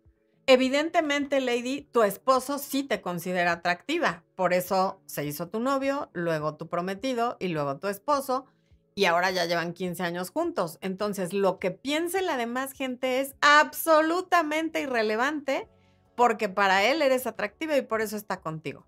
[0.46, 4.24] Evidentemente, Lady, tu esposo sí te considera atractiva.
[4.36, 8.46] Por eso se hizo tu novio, luego tu prometido y luego tu esposo.
[8.94, 10.78] Y ahora ya llevan 15 años juntos.
[10.80, 15.68] Entonces, lo que piense la demás gente es absolutamente irrelevante
[16.16, 18.86] porque para él eres atractiva y por eso está contigo.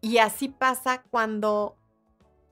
[0.00, 1.78] Y así pasa cuando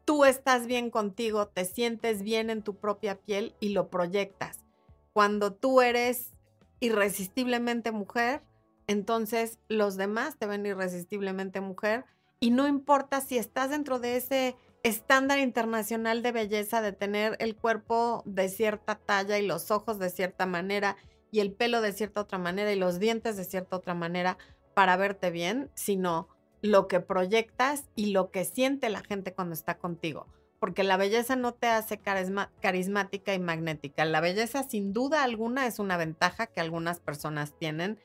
[0.04, 4.64] tú estás bien contigo, te sientes bien en tu propia piel y lo proyectas.
[5.12, 6.32] Cuando tú eres
[6.80, 8.42] irresistiblemente mujer,
[8.86, 12.04] entonces los demás te ven irresistiblemente mujer
[12.40, 17.54] y no importa si estás dentro de ese estándar internacional de belleza de tener el
[17.54, 20.96] cuerpo de cierta talla y los ojos de cierta manera
[21.30, 24.38] y el pelo de cierta otra manera y los dientes de cierta otra manera
[24.74, 26.28] para verte bien, sino
[26.62, 30.26] lo que proyectas y lo que siente la gente cuando está contigo.
[30.60, 34.04] Porque la belleza no te hace carismática y magnética.
[34.04, 37.98] La belleza sin duda alguna es una ventaja que algunas personas tienen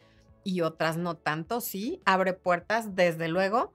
[0.43, 1.62] y otras no tanto.
[1.62, 3.72] Sí, abre puertas, desde luego,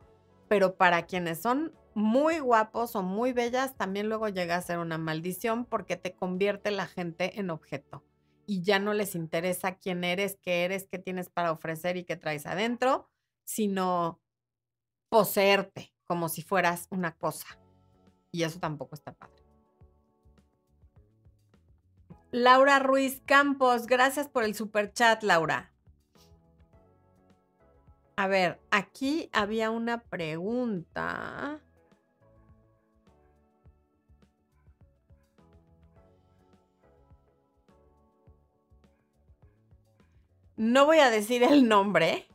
[0.48, 4.98] pero para quienes son muy guapos o muy bellas, también luego llega a ser una
[4.98, 8.02] maldición porque te convierte la gente en objeto
[8.46, 12.16] y ya no les interesa quién eres, qué eres, qué tienes para ofrecer y qué
[12.16, 13.08] traes adentro,
[13.44, 14.21] sino
[15.12, 17.46] poseerte como si fueras una cosa.
[18.30, 19.44] Y eso tampoco está padre.
[22.30, 25.70] Laura Ruiz Campos, gracias por el super chat, Laura.
[28.16, 31.60] A ver, aquí había una pregunta.
[40.56, 42.26] No voy a decir el nombre,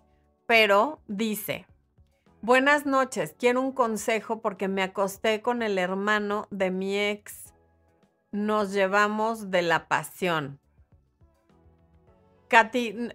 [0.45, 1.65] pero dice,
[2.47, 7.53] buenas noches, quiero un consejo porque me acosté con el hermano de mi ex.
[8.31, 10.57] Nos llevamos de la pasión.
[12.47, 13.09] Katy,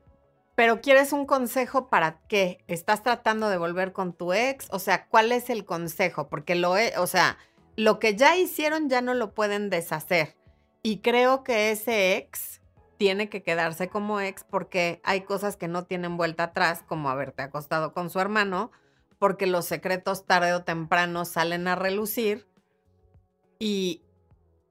[0.54, 2.62] pero ¿quieres un consejo para qué?
[2.68, 4.68] ¿Estás tratando de volver con tu ex?
[4.70, 6.28] O sea, ¿cuál es el consejo?
[6.28, 7.38] Porque lo, he, o sea,
[7.74, 10.36] lo que ya hicieron ya no lo pueden deshacer.
[10.82, 12.60] Y creo que ese ex
[12.98, 17.40] tiene que quedarse como ex porque hay cosas que no tienen vuelta atrás, como haberte
[17.40, 18.70] acostado con su hermano,
[19.22, 22.44] porque los secretos tarde o temprano salen a relucir
[23.60, 24.02] y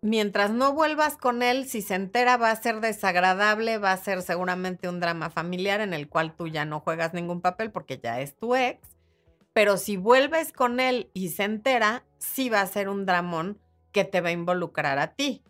[0.02, 4.22] mientras no vuelvas con él, si se entera va a ser desagradable, va a ser
[4.22, 8.20] seguramente un drama familiar en el cual tú ya no juegas ningún papel porque ya
[8.20, 8.82] es tu ex,
[9.54, 13.58] pero si vuelves con él y se entera, sí va a ser un dramón
[13.94, 15.46] que te va a involucrar a ti.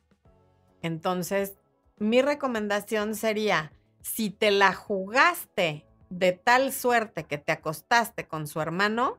[0.83, 1.57] Entonces,
[1.97, 8.59] mi recomendación sería, si te la jugaste de tal suerte que te acostaste con su
[8.59, 9.17] hermano,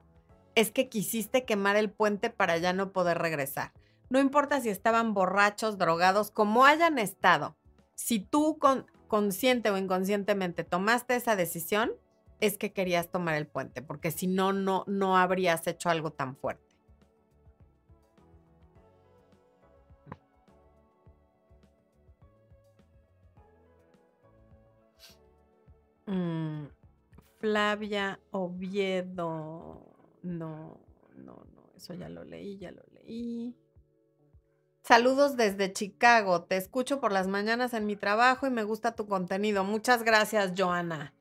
[0.55, 3.73] es que quisiste quemar el puente para ya no poder regresar.
[4.11, 7.57] No importa si estaban borrachos, drogados, como hayan estado.
[7.95, 11.93] Si tú con, consciente o inconscientemente tomaste esa decisión,
[12.41, 16.37] es que querías tomar el puente, porque si no, no, no habrías hecho algo tan
[16.37, 16.77] fuerte.
[26.07, 26.67] Mm,
[27.43, 29.83] Flavia Oviedo.
[30.23, 30.81] No,
[31.17, 33.57] no, no, eso ya lo leí, ya lo leí.
[34.85, 36.45] Saludos desde Chicago.
[36.45, 39.65] Te escucho por las mañanas en mi trabajo y me gusta tu contenido.
[39.65, 41.15] Muchas gracias, Joana.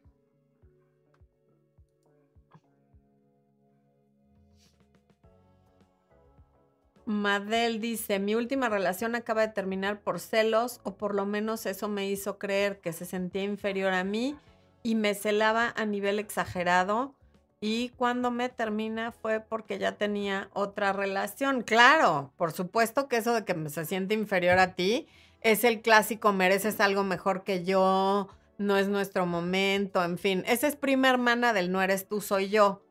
[7.06, 11.88] Madel dice, mi última relación acaba de terminar por celos o por lo menos eso
[11.88, 14.38] me hizo creer que se sentía inferior a mí
[14.84, 17.16] y me celaba a nivel exagerado
[17.60, 21.62] y cuando me termina fue porque ya tenía otra relación.
[21.62, 25.08] Claro, por supuesto que eso de que se siente inferior a ti
[25.42, 30.44] es el clásico, mereces algo mejor que yo, no es nuestro momento, en fin.
[30.48, 32.84] Esa es prima hermana del no eres tú, soy yo.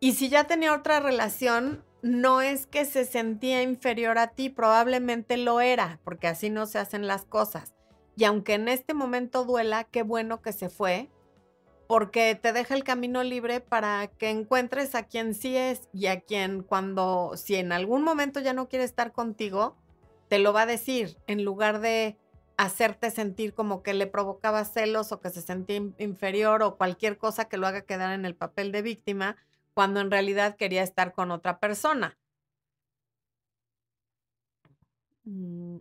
[0.00, 5.36] Y si ya tenía otra relación, no es que se sentía inferior a ti, probablemente
[5.36, 7.73] lo era, porque así no se hacen las cosas.
[8.16, 11.10] Y aunque en este momento duela, qué bueno que se fue,
[11.86, 16.20] porque te deja el camino libre para que encuentres a quien sí es y a
[16.20, 19.76] quien cuando, si en algún momento ya no quiere estar contigo,
[20.28, 22.18] te lo va a decir, en lugar de
[22.56, 27.46] hacerte sentir como que le provocaba celos o que se sentía inferior o cualquier cosa
[27.46, 29.36] que lo haga quedar en el papel de víctima,
[29.74, 32.16] cuando en realidad quería estar con otra persona.
[35.26, 35.78] Mm,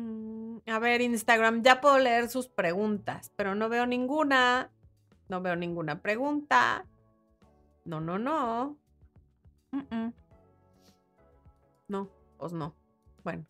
[0.00, 4.70] mm, a ver, Instagram, ya puedo leer sus preguntas, pero no veo ninguna.
[5.28, 6.86] No veo ninguna pregunta.
[7.84, 8.76] No, no, no.
[11.88, 12.08] No,
[12.38, 12.74] pues no.
[13.24, 13.46] Bueno.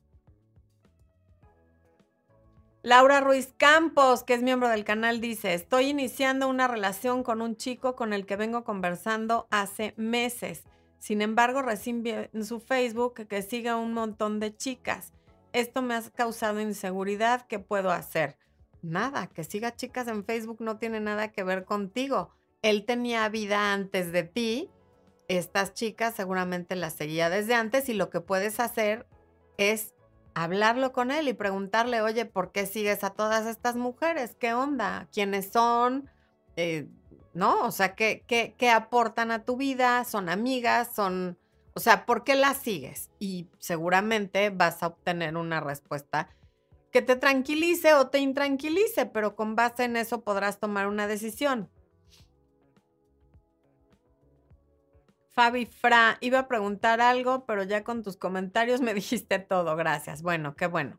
[2.83, 7.57] Laura Ruiz Campos, que es miembro del canal, dice, estoy iniciando una relación con un
[7.57, 10.65] chico con el que vengo conversando hace meses.
[10.99, 15.13] Sin embargo, recién vi en su Facebook que siga un montón de chicas.
[15.53, 17.47] Esto me ha causado inseguridad.
[17.47, 18.37] ¿Qué puedo hacer?
[18.83, 22.35] Nada, que siga chicas en Facebook no tiene nada que ver contigo.
[22.63, 24.71] Él tenía vida antes de ti.
[25.29, 29.07] Estas chicas seguramente las seguía desde antes y lo que puedes hacer
[29.59, 29.95] es
[30.35, 34.37] hablarlo con él y preguntarle, oye, ¿por qué sigues a todas estas mujeres?
[34.39, 35.09] ¿Qué onda?
[35.13, 36.11] ¿Quiénes son?
[36.57, 36.89] Eh,
[37.33, 37.65] ¿No?
[37.65, 38.25] O sea, ¿qué,
[38.75, 40.05] aportan a tu vida?
[40.05, 40.95] ¿Son amigas?
[40.95, 41.39] ¿Son...
[41.81, 43.11] O sea, ¿por qué las sigues?
[43.19, 46.29] Y seguramente vas a obtener una respuesta
[46.93, 51.71] que te tranquilice o te intranquilice, pero con base en eso podrás tomar una decisión.
[55.31, 59.75] Fabi Fra, iba a preguntar algo, pero ya con tus comentarios me dijiste todo.
[59.75, 60.21] Gracias.
[60.21, 60.99] Bueno, qué bueno.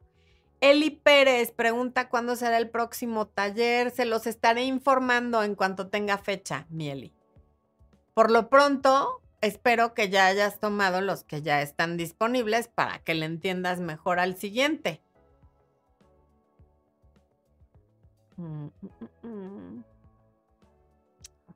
[0.62, 3.92] Eli Pérez pregunta cuándo será el próximo taller.
[3.92, 7.14] Se los estaré informando en cuanto tenga fecha, Mieli.
[8.16, 13.14] Por lo pronto, espero que ya hayas tomado los que ya están disponibles para que
[13.14, 15.02] le entiendas mejor al siguiente.
[18.38, 19.84] Mm, mm, mm,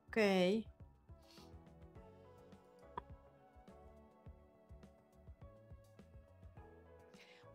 [0.08, 0.18] ok.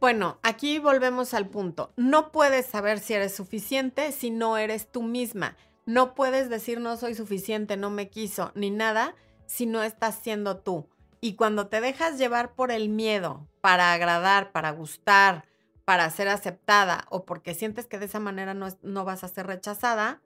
[0.01, 1.93] Bueno, aquí volvemos al punto.
[1.97, 5.57] No puedes saber si eres suficiente si no eres tú misma.
[5.85, 9.15] No puedes decir no soy suficiente, no me quiso, ni nada,
[9.51, 10.87] si no estás siendo tú.
[11.21, 15.45] Y cuando te dejas llevar por el miedo para agradar, para gustar,
[15.85, 20.23] para ser aceptada o porque sientes que de esa manera no, vas a ser rechazada,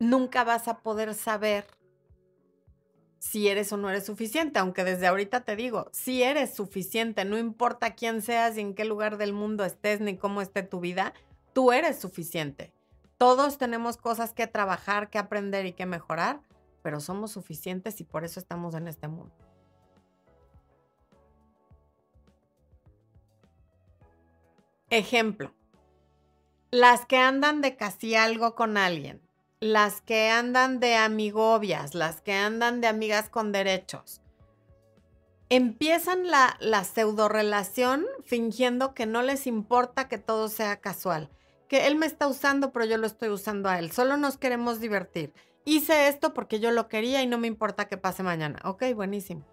[0.00, 1.64] nunca vas a poder saber
[3.20, 7.38] si eres o no eres suficiente, aunque desde ahorita te digo, si eres suficiente, no
[7.38, 11.14] importa quién seas y en qué lugar del mundo estés ni cómo esté tu vida,
[11.52, 12.72] tú eres suficiente.
[13.16, 16.40] Todos tenemos cosas que trabajar, que aprender y que mejorar,
[16.84, 19.34] pero somos suficientes y por eso estamos en este mundo.
[24.90, 25.54] Ejemplo,
[26.70, 29.22] las que andan de casi algo con alguien,
[29.60, 34.20] las que andan de amigobias, las que andan de amigas con derechos,
[35.48, 41.30] empiezan la, la pseudo relación fingiendo que no les importa que todo sea casual,
[41.66, 44.80] que él me está usando pero yo lo estoy usando a él, solo nos queremos
[44.80, 45.32] divertir.
[45.64, 48.58] Hice esto porque yo lo quería y no me importa que pase mañana.
[48.64, 49.46] Ok, buenísimo.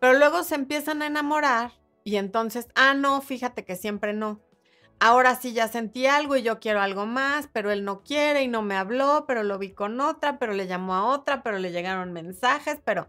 [0.00, 1.72] Pero luego se empiezan a enamorar
[2.04, 4.40] y entonces, ah, no, fíjate que siempre no
[5.00, 8.48] ahora sí ya sentí algo y yo quiero algo más, pero él no quiere y
[8.48, 11.72] no me habló, pero lo vi con otra, pero le llamó a otra, pero le
[11.72, 13.08] llegaron mensajes, pero...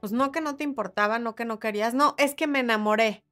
[0.00, 3.22] Pues no que no te importaba, no que no querías, no, es que me enamoré.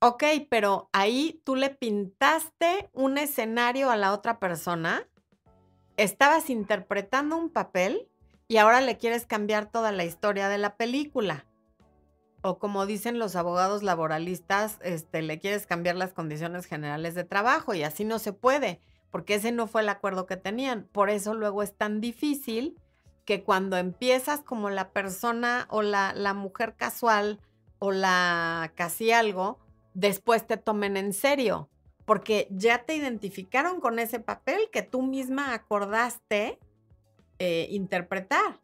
[0.00, 5.06] Ok, pero ahí tú le pintaste un escenario a la otra persona
[5.98, 8.08] estabas interpretando un papel
[8.46, 11.44] y ahora le quieres cambiar toda la historia de la película.
[12.40, 17.74] O como dicen los abogados laboralistas, este, le quieres cambiar las condiciones generales de trabajo
[17.74, 18.80] y así no se puede,
[19.10, 20.84] porque ese no fue el acuerdo que tenían.
[20.92, 22.78] Por eso luego es tan difícil
[23.24, 27.40] que cuando empiezas como la persona o la, la mujer casual
[27.80, 29.58] o la casi algo,
[29.98, 31.68] después te tomen en serio,
[32.04, 36.60] porque ya te identificaron con ese papel que tú misma acordaste
[37.40, 38.60] eh, interpretar.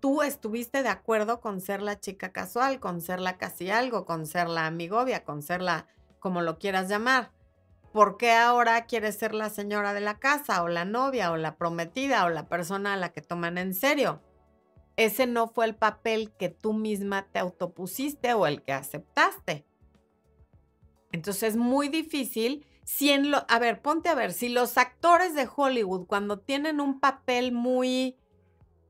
[0.00, 4.26] Tú estuviste de acuerdo con ser la chica casual, con ser la casi algo, con
[4.26, 5.86] ser la amigovia, con ser la,
[6.18, 7.30] como lo quieras llamar.
[7.92, 11.56] ¿Por qué ahora quieres ser la señora de la casa o la novia o la
[11.56, 14.20] prometida o la persona a la que toman en serio?
[14.96, 19.64] Ese no fue el papel que tú misma te autopusiste o el que aceptaste.
[21.12, 25.34] Entonces es muy difícil si en lo, a ver, ponte a ver, si los actores
[25.34, 28.16] de Hollywood cuando tienen un papel muy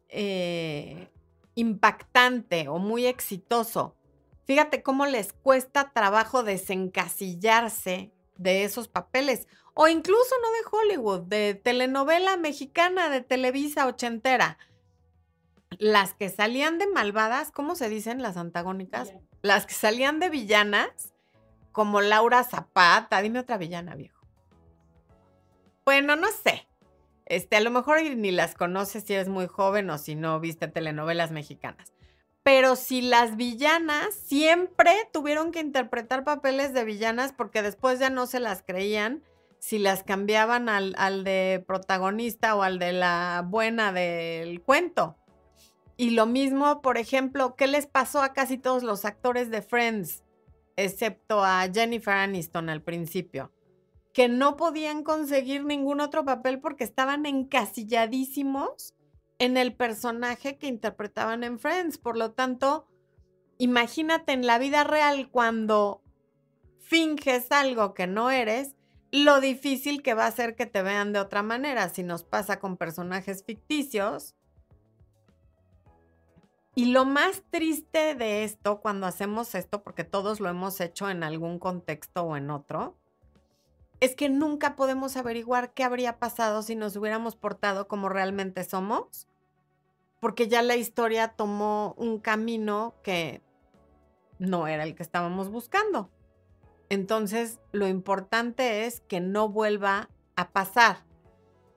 [0.08, 1.10] eh,
[1.54, 3.96] impactante o muy exitoso,
[4.44, 9.46] fíjate cómo les cuesta trabajo desencasillarse de esos papeles.
[9.74, 14.58] O incluso no de Hollywood, de telenovela mexicana, de Televisa ochentera.
[15.78, 19.14] Las que salían de malvadas, ¿cómo se dicen las antagónicas?
[19.40, 21.11] Las que salían de villanas
[21.72, 23.20] como Laura Zapata.
[23.22, 24.20] Dime otra villana, viejo.
[25.84, 26.68] Bueno, no sé.
[27.26, 30.68] Este, a lo mejor ni las conoces si eres muy joven o si no viste
[30.68, 31.92] telenovelas mexicanas.
[32.42, 38.26] Pero si las villanas siempre tuvieron que interpretar papeles de villanas porque después ya no
[38.26, 39.22] se las creían
[39.60, 45.16] si las cambiaban al, al de protagonista o al de la buena del cuento.
[45.96, 50.21] Y lo mismo, por ejemplo, ¿qué les pasó a casi todos los actores de Friends?
[50.76, 53.52] Excepto a Jennifer Aniston al principio,
[54.12, 58.94] que no podían conseguir ningún otro papel porque estaban encasilladísimos
[59.38, 61.98] en el personaje que interpretaban en Friends.
[61.98, 62.86] Por lo tanto,
[63.58, 66.02] imagínate en la vida real cuando
[66.78, 68.76] finges algo que no eres,
[69.10, 71.88] lo difícil que va a ser que te vean de otra manera.
[71.88, 74.34] Si nos pasa con personajes ficticios,
[76.74, 81.22] y lo más triste de esto, cuando hacemos esto, porque todos lo hemos hecho en
[81.22, 82.96] algún contexto o en otro,
[84.00, 89.28] es que nunca podemos averiguar qué habría pasado si nos hubiéramos portado como realmente somos,
[90.18, 93.42] porque ya la historia tomó un camino que
[94.38, 96.10] no era el que estábamos buscando.
[96.88, 101.04] Entonces, lo importante es que no vuelva a pasar.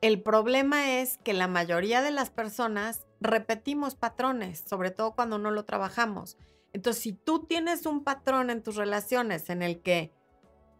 [0.02, 5.52] El problema es que la mayoría de las personas repetimos patrones, sobre todo cuando no
[5.52, 6.38] lo trabajamos.
[6.74, 10.12] Entonces, si tú tienes un patrón en tus relaciones en el que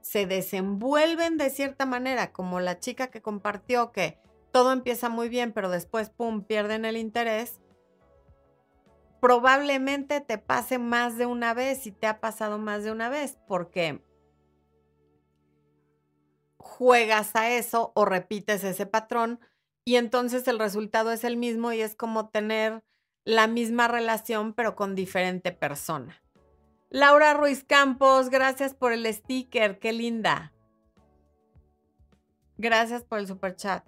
[0.02, 4.20] se desenvuelven de cierta manera, como la chica que compartió que
[4.52, 7.60] todo empieza muy bien, pero después, ¡pum!, pierden el interés,
[9.20, 13.38] probablemente te pase más de una vez y te ha pasado más de una vez,
[13.48, 14.04] porque
[16.58, 19.40] juegas a eso o repites ese patrón
[19.86, 22.84] y entonces el resultado es el mismo y es como tener
[23.24, 26.22] la misma relación pero con diferente persona.
[26.90, 30.54] Laura Ruiz Campos, gracias por el sticker, qué linda.
[32.58, 33.86] Gracias por el super chat.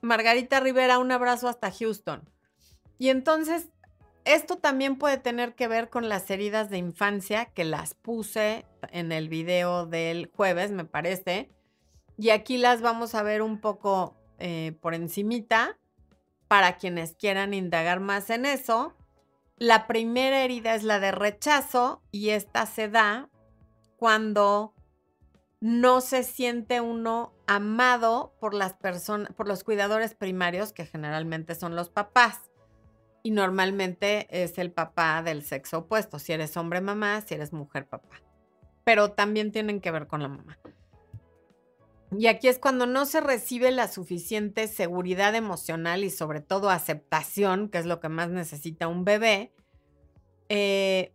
[0.00, 2.28] Margarita Rivera, un abrazo hasta Houston.
[2.98, 3.68] Y entonces,
[4.24, 9.12] esto también puede tener que ver con las heridas de infancia que las puse en
[9.12, 11.50] el video del jueves, me parece.
[12.16, 15.78] Y aquí las vamos a ver un poco eh, por encimita
[16.48, 18.94] para quienes quieran indagar más en eso.
[19.56, 23.28] La primera herida es la de rechazo y esta se da
[23.96, 24.74] cuando
[25.60, 31.74] no se siente uno amado por las personas, por los cuidadores primarios, que generalmente son
[31.74, 32.50] los papás.
[33.24, 37.86] Y normalmente es el papá del sexo opuesto, si eres hombre mamá, si eres mujer
[37.86, 38.22] papá.
[38.84, 40.58] Pero también tienen que ver con la mamá.
[42.16, 47.68] Y aquí es cuando no se recibe la suficiente seguridad emocional y sobre todo aceptación,
[47.68, 49.52] que es lo que más necesita un bebé.
[50.48, 51.12] Eh,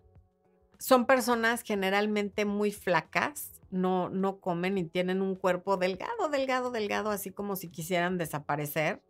[0.77, 7.09] son personas generalmente muy flacas, no, no comen y tienen un cuerpo delgado, delgado, delgado,
[7.09, 9.01] así como si quisieran desaparecer.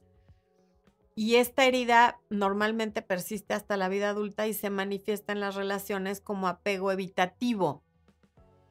[1.16, 6.22] Y esta herida normalmente persiste hasta la vida adulta y se manifiesta en las relaciones
[6.22, 7.83] como apego evitativo.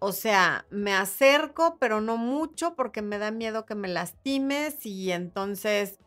[0.04, 5.12] O sea, me acerco, pero no mucho porque me da miedo que me lastimes y
[5.12, 6.00] entonces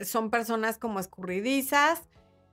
[0.00, 2.08] son personas como escurridizas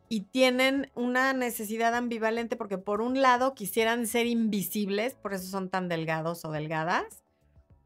[0.09, 5.69] y tienen una necesidad ambivalente porque por un lado quisieran ser invisibles, por eso son
[5.69, 7.23] tan delgados o delgadas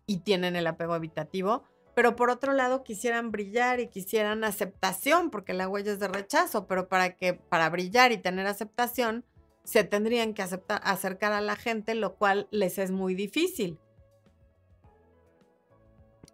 [0.08, 5.54] y tienen el apego evitativo, pero por otro lado quisieran brillar y quisieran aceptación, porque
[5.54, 9.26] la huella es de rechazo, pero para que para brillar y tener aceptación
[9.70, 13.78] se tendrían que acercar a la gente, lo cual les es muy difícil.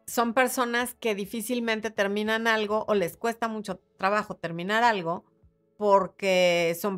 [0.07, 5.25] Son personas que difícilmente terminan algo o les cuesta mucho trabajo terminar algo
[5.75, 6.97] porque son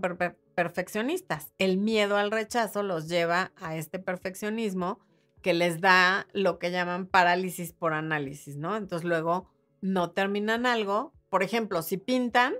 [0.53, 1.53] perfeccionistas.
[1.57, 4.99] El miedo al rechazo los lleva a este perfeccionismo
[5.41, 8.77] que les da lo que llaman parálisis por análisis, ¿no?
[8.77, 9.49] Entonces luego
[9.81, 11.13] no terminan algo.
[11.29, 12.53] Por ejemplo, si pintan,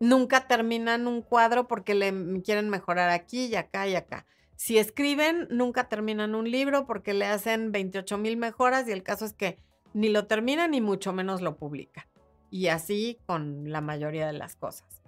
[0.00, 4.26] nunca terminan un cuadro porque le quieren mejorar aquí y acá y acá.
[4.56, 9.24] Si escriben, nunca terminan un libro porque le hacen 28 mil mejoras y el caso
[9.24, 9.58] es que
[9.94, 12.04] ni lo terminan ni mucho menos lo publican.
[12.50, 15.02] Y así con la mayoría de las cosas.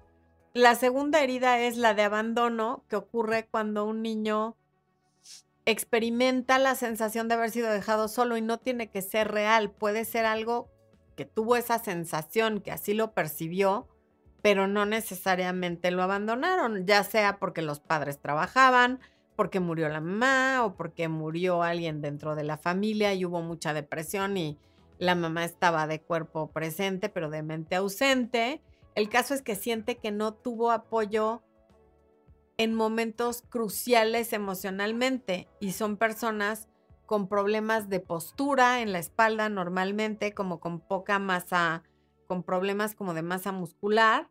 [0.52, 4.56] La segunda herida es la de abandono que ocurre cuando un niño
[5.64, 10.04] experimenta la sensación de haber sido dejado solo y no tiene que ser real, puede
[10.04, 10.68] ser algo
[11.16, 13.86] que tuvo esa sensación, que así lo percibió,
[14.42, 19.00] pero no necesariamente lo abandonaron, ya sea porque los padres trabajaban,
[19.36, 23.72] porque murió la mamá o porque murió alguien dentro de la familia y hubo mucha
[23.72, 24.58] depresión y
[24.98, 28.60] la mamá estaba de cuerpo presente pero de mente ausente.
[28.94, 31.42] El caso es que siente que no tuvo apoyo
[32.58, 36.68] en momentos cruciales emocionalmente y son personas
[37.06, 41.82] con problemas de postura en la espalda normalmente, como con poca masa,
[42.30, 44.30] con problemas como de masa muscular.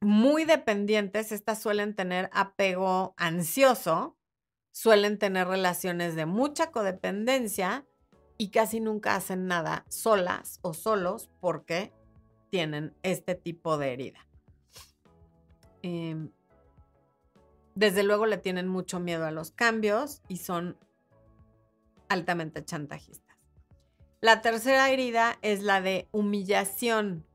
[0.00, 4.16] Muy dependientes, estas suelen tener apego ansioso,
[4.70, 7.84] suelen tener relaciones de mucha codependencia
[8.38, 11.92] y casi nunca hacen nada solas o solos porque
[12.48, 14.28] tienen este tipo de herida.
[15.82, 16.30] Em,
[17.74, 20.78] desde luego le tienen mucho miedo a los cambios y son
[22.08, 23.31] altamente chantajistas.
[24.22, 27.26] La tercera herida es la de humillación.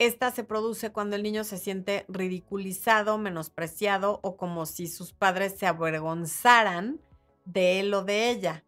[0.00, 5.54] Esta se produce cuando el niño se siente ridiculizado, menospreciado o como si sus padres
[5.56, 7.00] se avergonzaran
[7.44, 8.64] de él o de ella.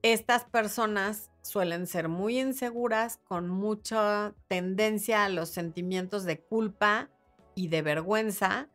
[0.00, 7.10] Estas personas suelen ser muy inseguras, con mucha tendencia a los sentimientos de culpa
[7.54, 8.70] y de vergüenza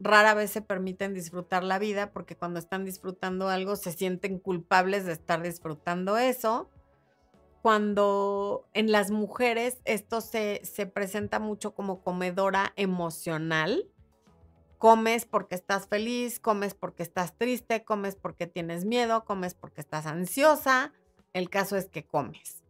[0.00, 5.04] rara vez se permiten disfrutar la vida porque cuando están disfrutando algo se sienten culpables
[5.04, 6.70] de estar disfrutando eso.
[7.68, 13.90] Cuando en las mujeres esto se, se presenta mucho como comedora emocional,
[14.78, 20.06] comes porque estás feliz, comes porque estás triste, comes porque tienes miedo, comes porque estás
[20.06, 20.94] ansiosa.
[21.34, 22.64] El caso es que comes.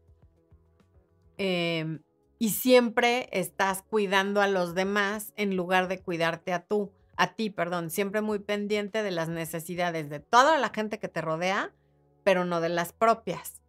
[1.37, 2.03] Em,
[2.41, 7.51] y siempre estás cuidando a los demás en lugar de cuidarte a tú a ti,
[7.51, 11.73] perdón, siempre muy pendiente de las necesidades de toda la gente que te rodea,
[12.25, 13.63] pero no de las propias.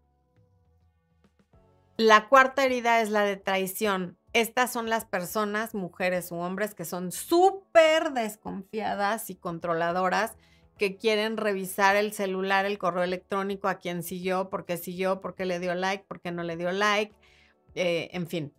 [1.99, 4.17] La cuarta herida es la de traición.
[4.31, 10.37] Estas son las personas, mujeres u hombres, que son súper desconfiadas y controladoras,
[10.77, 15.35] que quieren revisar el celular, el correo electrónico, a quien siguió, por qué siguió, por
[15.35, 17.13] qué le dio like, por qué no le dio like,
[17.75, 18.53] eh, en fin.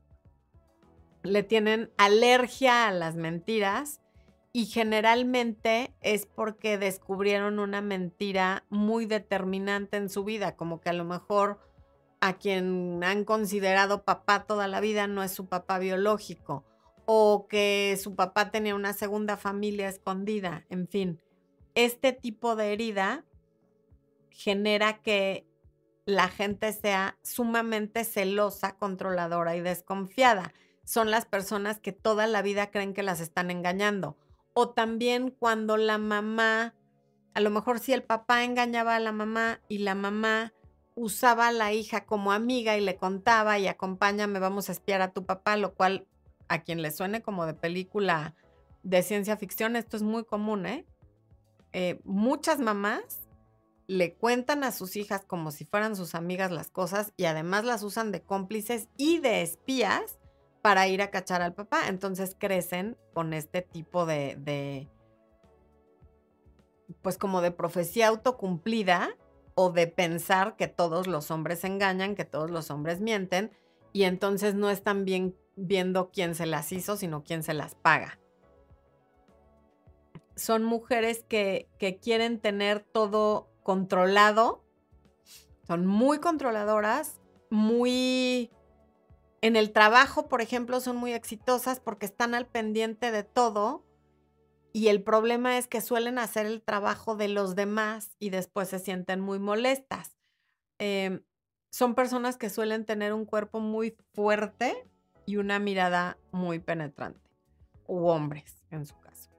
[1.22, 4.03] Le tienen alergia a las mentiras
[4.53, 10.93] y generalmente es porque descubrieron una mentira muy determinante en su vida, como que a
[10.93, 11.69] lo mejor
[12.20, 16.64] a quien han considerado papá toda la vida no es su papá biológico
[17.06, 21.20] o que su papá tenía una segunda familia escondida, en fin.
[21.74, 23.24] Este tipo de herida
[24.30, 25.46] genera que
[26.04, 30.52] la gente sea sumamente celosa, controladora y desconfiada.
[30.84, 34.16] Son las personas que toda la vida creen que las están engañando
[34.52, 36.74] o también cuando la mamá,
[37.34, 40.52] a lo mejor si el papá engañaba a la mamá y la mamá
[40.95, 45.12] usaba a la hija como amiga y le contaba y acompáñame, vamos a espiar a
[45.12, 46.07] tu papá, lo cual
[46.49, 48.34] a quien le suene como de película
[48.82, 50.86] de ciencia ficción, esto es muy común, ¿eh?
[51.72, 53.20] eh muchas mamás
[53.91, 57.82] le cuentan a sus hijas como si fueran sus amigas las cosas y además las
[57.82, 60.20] usan de cómplices y de espías
[60.62, 61.88] para ir a cachar al papá.
[61.88, 64.88] Entonces crecen con este tipo de,
[67.03, 69.11] pues como de profecía autocumplida
[69.62, 73.50] o de pensar que todos los hombres engañan, que todos los hombres mienten
[73.92, 78.18] y entonces no están bien viendo quién se las hizo, sino quién se las paga.
[80.34, 84.64] Son mujeres que, que quieren tener todo controlado,
[85.66, 88.50] son muy controladoras, muy
[89.42, 93.84] en el trabajo, por ejemplo, son muy exitosas porque están al pendiente de todo
[94.72, 98.78] y el problema es que suelen hacer el trabajo de los demás y después se
[98.78, 100.16] sienten muy molestas.
[100.78, 101.22] Em,
[101.70, 104.88] son personas que suelen tener un cuerpo muy fuerte
[105.26, 107.30] y una mirada muy penetrante,
[107.86, 109.30] u hombres en su caso.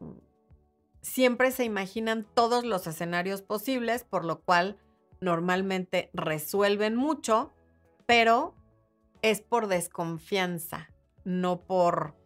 [0.00, 0.18] Mm.
[1.00, 4.78] Siempre se imaginan todos los escenarios posibles, por lo cual
[5.20, 7.52] normalmente resuelven mucho,
[8.06, 8.54] pero
[9.22, 10.90] es por desconfianza,
[11.24, 12.19] no por...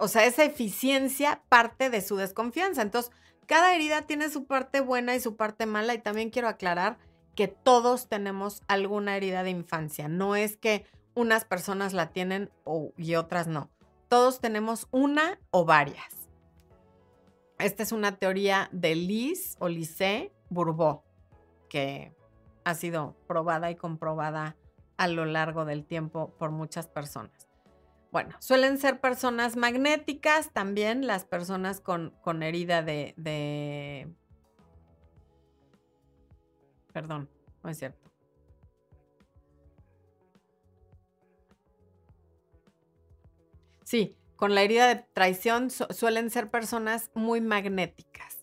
[0.00, 2.80] O sea, esa eficiencia parte de su desconfianza.
[2.80, 3.12] Entonces,
[3.46, 6.96] cada herida tiene su parte buena y su parte mala y también quiero aclarar
[7.36, 10.08] que todos tenemos alguna herida de infancia.
[10.08, 12.50] No es que unas personas la tienen
[12.96, 13.68] y otras no.
[14.08, 16.28] Todos tenemos una o varias.
[17.58, 21.02] Esta es una teoría de Liz o Lise Bourbeau,
[21.68, 22.14] que
[22.64, 24.56] ha sido probada y comprobada
[24.96, 27.39] a lo largo del tiempo por muchas personas.
[28.12, 34.08] Bueno, suelen ser personas magnéticas también, las personas con, con herida de,
[36.92, 37.28] Perdón,
[37.62, 38.10] no es cierto.
[43.84, 48.38] Sí, con la herida de traición suelen ser personas muy magnéticas.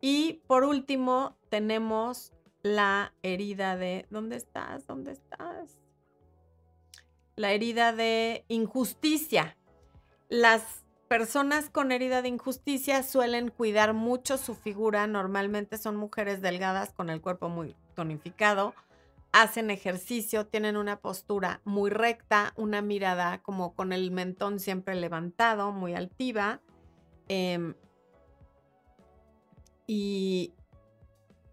[0.00, 4.06] Y por último, tenemos la herida de...
[4.10, 4.86] ¿Dónde estás?
[4.86, 5.78] ¿Dónde estás?
[7.36, 9.56] La herida de injusticia.
[10.30, 15.06] Las personas con herida de injusticia suelen cuidar mucho su figura.
[15.06, 18.74] Normalmente son mujeres delgadas con el cuerpo muy tonificado.
[19.32, 25.72] Hacen ejercicio, tienen una postura muy recta, una mirada como con el mentón siempre levantado,
[25.72, 26.62] muy altiva.
[27.28, 27.74] Em,
[29.86, 30.54] y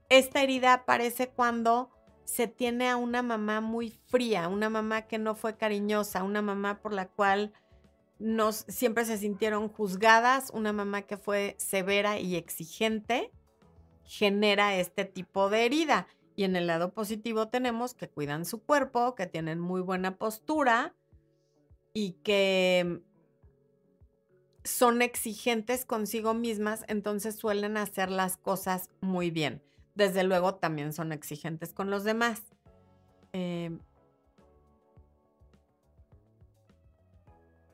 [0.07, 1.89] esta herida aparece cuando
[2.25, 6.81] se tiene a una mamá muy fría, una mamá que no fue cariñosa, una mamá
[6.81, 7.53] por la cual
[8.19, 13.31] nos, siempre se sintieron juzgadas, una mamá que fue severa y exigente,
[14.03, 16.07] genera este tipo de herida.
[16.35, 20.95] Y en el lado positivo tenemos que cuidan su cuerpo, que tienen muy buena postura
[21.93, 23.01] y que
[24.63, 29.61] son exigentes consigo mismas, entonces suelen hacer las cosas muy bien.
[29.95, 32.41] Desde luego también son exigentes con los demás.
[33.33, 33.77] Eh,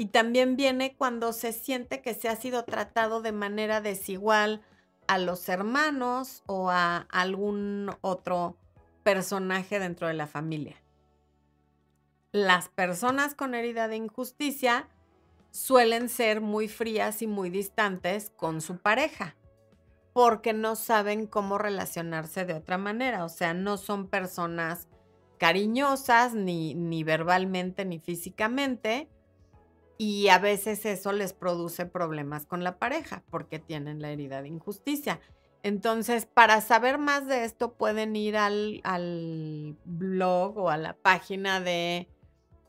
[0.01, 4.61] Y también viene cuando se siente que se ha sido tratado de manera desigual
[5.07, 8.55] a los hermanos o a algún otro
[9.03, 10.77] personaje dentro de la familia.
[12.31, 14.87] Las personas con herida de injusticia
[15.51, 19.35] suelen ser muy frías y muy distantes con su pareja
[20.13, 23.25] porque no saben cómo relacionarse de otra manera.
[23.25, 24.87] O sea, no son personas
[25.37, 29.07] cariñosas ni, ni verbalmente ni físicamente
[30.01, 34.47] y a veces eso les produce problemas con la pareja porque tienen la herida de
[34.47, 35.19] injusticia.
[35.61, 42.07] Entonces, para saber más de esto, pueden ir al, blog o a la página de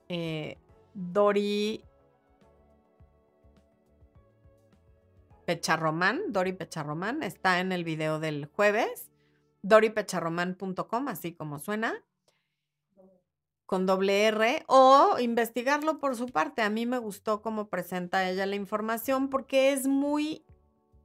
[0.08, 0.58] eh,
[0.94, 1.84] Dori
[5.50, 6.32] Pecharromán.
[6.32, 9.10] Dori Pecharromán está en el video del jueves.
[9.62, 12.04] doripecharromán.com, así como suena
[13.66, 16.62] con doble R o investigarlo por su parte.
[16.62, 20.44] A mí me gustó cómo presenta ella la información porque es muy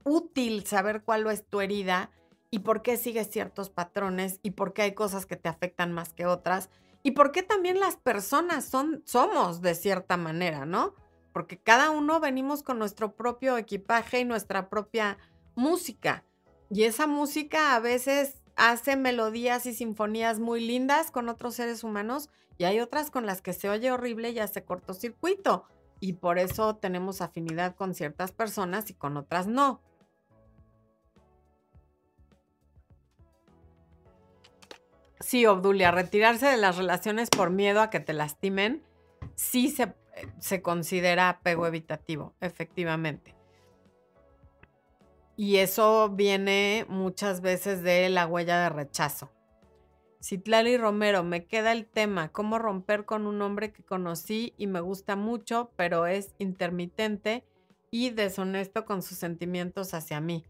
[0.03, 2.11] útil saber cuál es tu herida
[2.51, 6.13] y por qué sigues ciertos patrones y por qué hay cosas que te afectan más
[6.13, 6.69] que otras
[7.01, 10.93] y por qué también las personas son somos de cierta manera, ¿no?
[11.35, 15.17] Porque cada uno venimos con nuestro propio equipaje y nuestra propia
[15.53, 16.23] música.
[16.69, 22.29] Y esa música a veces hace melodías y sinfonías muy lindas con otros seres humanos
[22.57, 25.65] y hay otras con las que se oye horrible y hace cortocircuito.
[25.99, 29.81] Y por eso tenemos afinidad con ciertas personas y con otras no.
[35.19, 38.81] Sí, Obdulia, retirarse de las relaciones por miedo a que te lastimen,
[39.35, 39.93] sí se,
[40.39, 43.35] se considera apego evitativo, efectivamente.
[45.37, 49.31] Y eso viene muchas veces de la huella de rechazo.
[50.23, 54.79] Citlali Romero, me queda el tema, cómo romper con un hombre que conocí y me
[54.79, 57.43] gusta mucho, pero es intermitente
[57.91, 60.45] y deshonesto con sus sentimientos hacia mí.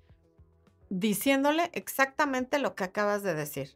[0.89, 3.75] Diciéndole exactamente lo que acabas de decir.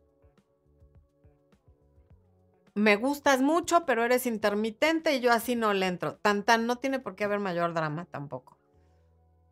[2.76, 6.16] Me gustas mucho, pero eres intermitente y yo así no le entro.
[6.16, 8.58] Tan tan, no tiene por qué haber mayor drama tampoco.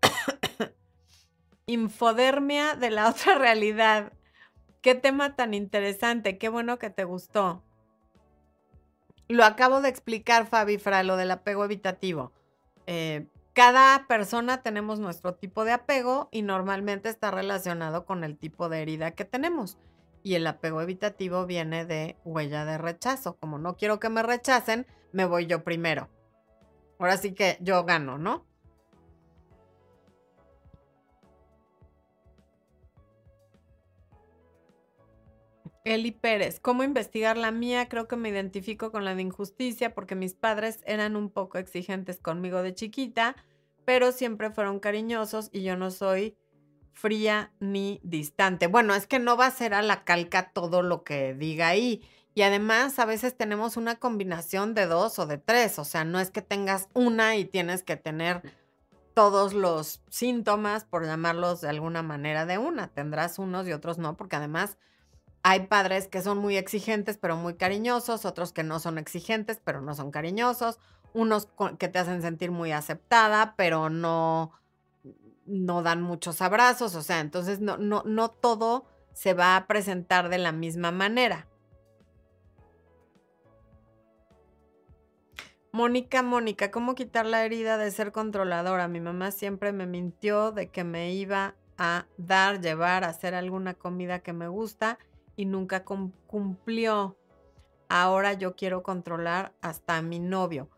[1.65, 4.13] Infodermia de la otra realidad.
[4.81, 7.63] Qué tema tan interesante, qué bueno que te gustó.
[9.27, 12.31] Lo acabo de explicar, Fabi Fra, lo del apego evitativo.
[12.85, 18.69] Eh, cada persona tenemos nuestro tipo de apego y normalmente está relacionado con el tipo
[18.69, 19.77] de herida que tenemos.
[20.23, 23.37] Y el apego evitativo viene de huella de rechazo.
[23.37, 26.09] Como no quiero que me rechacen, me voy yo primero.
[26.99, 28.45] Ahora sí que yo gano, ¿no?
[35.87, 37.87] Eli Pérez, ¿cómo investigar la mía?
[37.87, 42.19] Creo que me identifico con la de injusticia porque mis padres eran un poco exigentes
[42.19, 43.37] conmigo de chiquita,
[43.85, 46.35] pero siempre fueron cariñosos y yo no soy
[46.97, 48.65] fría ni distante.
[48.65, 52.01] Bueno, es que no va a ser a la calca todo lo que diga ahí.
[52.33, 56.19] Y además a veces tenemos una combinación de dos o de tres, o sea, no
[56.19, 58.41] es que tengas una y tienes que tener
[59.13, 62.89] todos los síntomas, por llamarlos de alguna manera, de una.
[62.89, 64.77] Tendrás unos y otros no, porque además
[65.41, 69.81] hay padres que son muy exigentes, pero muy cariñosos, otros que no son exigentes, pero
[69.81, 70.79] no son cariñosos,
[71.13, 71.47] unos
[71.79, 74.51] que te hacen sentir muy aceptada, pero no,
[75.47, 80.29] no dan muchos abrazos, o sea, entonces no, no, no todo se va a presentar
[80.29, 81.47] de la misma manera.
[85.71, 88.87] Mónica, Mónica, ¿cómo quitar la herida de ser controladora?
[88.87, 94.19] Mi mamá siempre me mintió de que me iba a dar, llevar, hacer alguna comida
[94.19, 94.97] que me gusta
[95.35, 97.15] y nunca cumplió.
[97.89, 100.69] Ahora yo quiero controlar hasta a mi novio.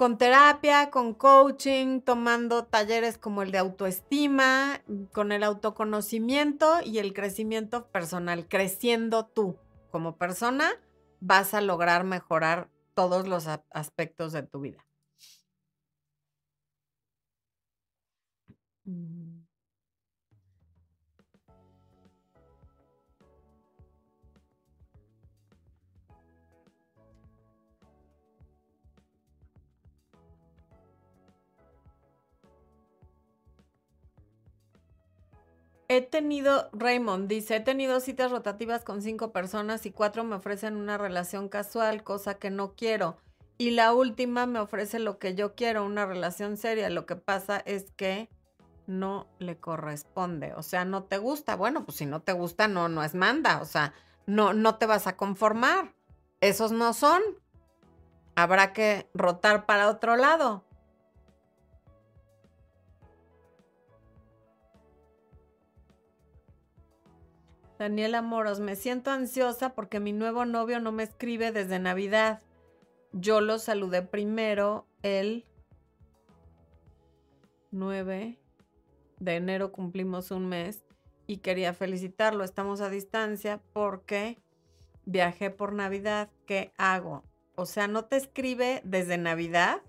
[0.00, 4.80] Con terapia, con coaching, tomando talleres como el de autoestima,
[5.12, 9.58] con el autoconocimiento y el crecimiento personal, creciendo tú
[9.90, 10.70] como persona,
[11.20, 14.86] vas a lograr mejorar todos los aspectos de tu vida.
[35.92, 40.76] He tenido, Raymond dice, he tenido citas rotativas con cinco personas y cuatro me ofrecen
[40.76, 43.16] una relación casual, cosa que no quiero.
[43.58, 46.90] Y la última me ofrece lo que yo quiero, una relación seria.
[46.90, 48.30] Lo que pasa es que
[48.86, 50.54] no le corresponde.
[50.54, 51.56] O sea, no te gusta.
[51.56, 53.60] Bueno, pues si no te gusta, no, no es manda.
[53.60, 53.92] O sea,
[54.26, 55.92] no, no te vas a conformar.
[56.40, 57.20] Esos no son.
[58.36, 60.62] Habrá que rotar para otro lado.
[67.80, 72.42] Daniela Moros, me siento ansiosa porque mi nuevo novio no me escribe desde Navidad.
[73.14, 75.46] Yo lo saludé primero el
[77.70, 78.38] 9
[79.18, 80.84] de enero, cumplimos un mes
[81.26, 82.44] y quería felicitarlo.
[82.44, 84.36] Estamos a distancia porque
[85.06, 86.28] viajé por Navidad.
[86.44, 87.24] ¿Qué hago?
[87.54, 89.80] O sea, ¿no te escribe desde Navidad?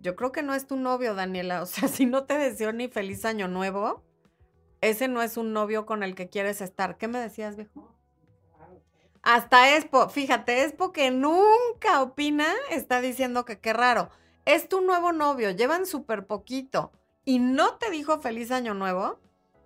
[0.00, 1.62] Yo creo que no es tu novio, Daniela.
[1.62, 4.02] O sea, si no te deseo ni feliz año nuevo,
[4.80, 6.96] ese no es un novio con el que quieres estar.
[6.96, 7.94] ¿Qué me decías, viejo?
[9.22, 14.08] Hasta Expo, fíjate, Expo que nunca opina, está diciendo que qué raro.
[14.46, 16.92] Es tu nuevo novio, llevan súper poquito
[17.24, 19.20] y no te dijo feliz año nuevo.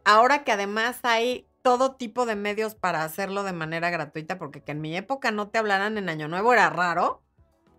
[0.05, 4.73] Ahora que además hay todo tipo de medios para hacerlo de manera gratuita, porque que
[4.73, 7.23] en mi época no te hablaran en año nuevo era raro,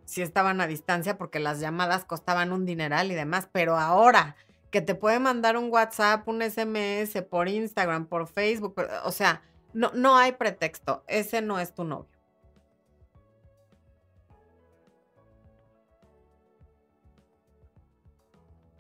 [0.05, 4.36] si estaban a distancia porque las llamadas costaban un dineral y demás, pero ahora
[4.72, 9.41] que te puede mandar un WhatsApp, un SMS por Instagram, por Facebook, o sea,
[9.74, 12.16] no, no hay pretexto, ese no es tu novio.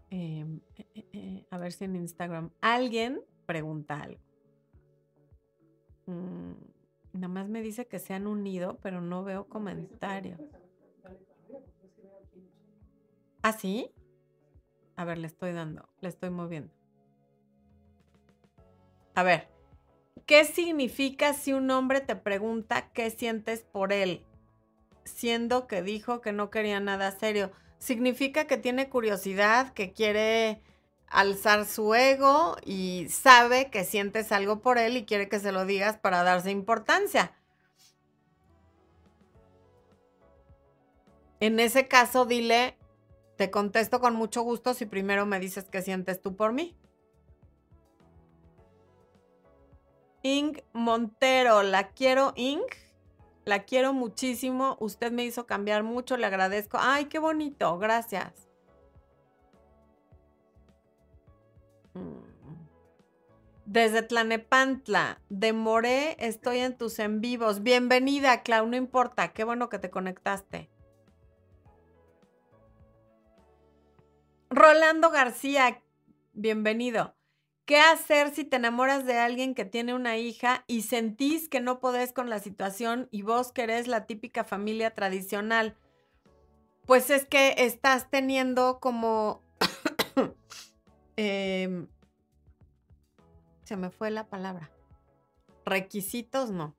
[0.09, 4.21] Em, eh, eh, eh, a ver si en Instagram alguien pregunta algo.
[6.05, 6.53] Mm,
[7.11, 10.37] nada más me dice que se han unido, pero no veo comentario.
[13.41, 13.91] ¿Ah, sí?
[14.95, 16.73] A ver, le estoy dando, le estoy moviendo.
[19.13, 19.47] A ver,
[20.25, 24.25] ¿qué significa si un hombre te pregunta qué sientes por él?
[25.03, 27.51] Siendo que dijo que no quería nada serio.
[27.77, 30.61] Significa que tiene curiosidad, que quiere
[31.07, 35.65] alzar su ego y sabe que sientes algo por él y quiere que se lo
[35.65, 37.33] digas para darse importancia.
[41.39, 42.77] En ese caso, dile,
[43.37, 46.77] te contesto con mucho gusto si primero me dices qué sientes tú por mí.
[50.23, 52.63] Ing Montero, la quiero, Ing.
[53.45, 54.75] La quiero muchísimo.
[54.79, 56.79] Usted me hizo cambiar mucho, le agradezco.
[56.81, 58.47] Ay, qué bonito, gracias.
[61.93, 62.25] Mm.
[63.65, 67.61] Desde Tlanepantla, de Moré, estoy en tus en vivos.
[67.61, 70.69] Bienvenida, Clau, no importa, qué bueno que te conectaste.
[74.55, 75.81] Rolando García,
[76.31, 77.13] bienvenido.
[77.65, 81.81] ¿Qué hacer si te enamoras de alguien que tiene una hija y sentís que no
[81.81, 85.75] podés con la situación y vos querés la típica familia tradicional?
[86.85, 89.41] Pues es que estás teniendo como...
[91.17, 91.89] Em,
[93.65, 94.71] se me fue la palabra.
[95.65, 96.77] Requisitos, no.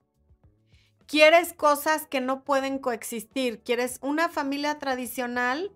[1.06, 3.62] Quieres cosas que no pueden coexistir.
[3.62, 5.72] Quieres una familia tradicional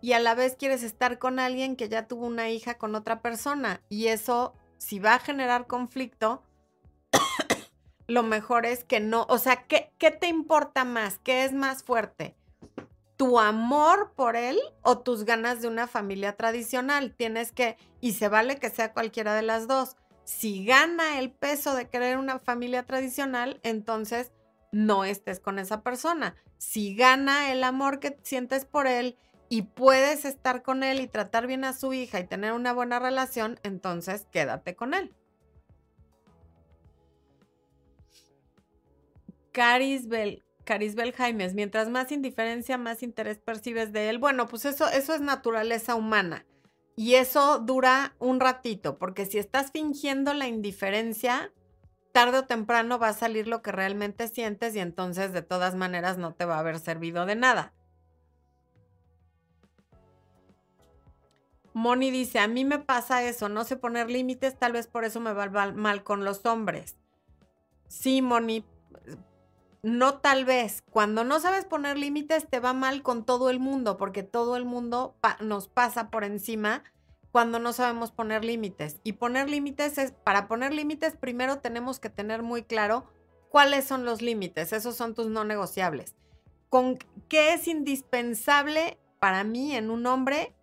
[0.00, 3.20] y a la vez quieres estar con alguien que ya tuvo una hija con otra
[3.20, 3.80] persona.
[3.88, 6.42] Y eso, si va a generar conflicto,
[8.06, 11.18] lo mejor es que no, o sea, ¿qué, ¿qué, te importa más?
[11.18, 12.36] ¿Qué es más fuerte?
[13.16, 17.14] ¿Tu amor por él o tus ganas de una familia tradicional?
[17.16, 19.96] Tienes que, y se vale que sea cualquiera de las dos.
[20.24, 24.30] Si gana el peso de querer una familia tradicional, entonces
[24.70, 26.36] no estés con esa persona.
[26.58, 29.16] Si gana el amor que sientes por él
[29.48, 32.98] y puedes estar con él y tratar bien a su hija y tener una buena
[32.98, 35.14] relación, entonces quédate con él.
[39.52, 44.18] Carisbel, Carisbel Jaimes, mientras más indiferencia, más interés percibes de él.
[44.18, 46.46] Bueno, pues eso, eso es naturaleza humana.
[46.94, 51.52] Y eso dura un ratito, porque si estás fingiendo la indiferencia,
[52.12, 56.18] tarde o temprano va a salir lo que realmente sientes y entonces de todas maneras
[56.18, 57.72] no te va a haber servido de nada.
[61.78, 65.20] Moni dice, a mí me pasa eso, no sé poner límites, tal vez por eso
[65.20, 66.96] me va mal con los hombres.
[67.86, 68.64] Sí, Moni,
[69.84, 70.82] no tal vez.
[70.90, 74.64] Cuando no sabes poner límites te va mal con todo el mundo, porque todo el
[74.64, 76.82] mundo nos pasa por encima
[77.30, 78.98] cuando no sabemos poner límites.
[79.04, 83.04] Y poner límites es, para poner límites primero tenemos que tener muy claro
[83.50, 86.16] cuáles son los límites, esos son tus no negociables.
[86.70, 86.98] Con
[87.28, 90.56] qué es indispensable para mí en un hombre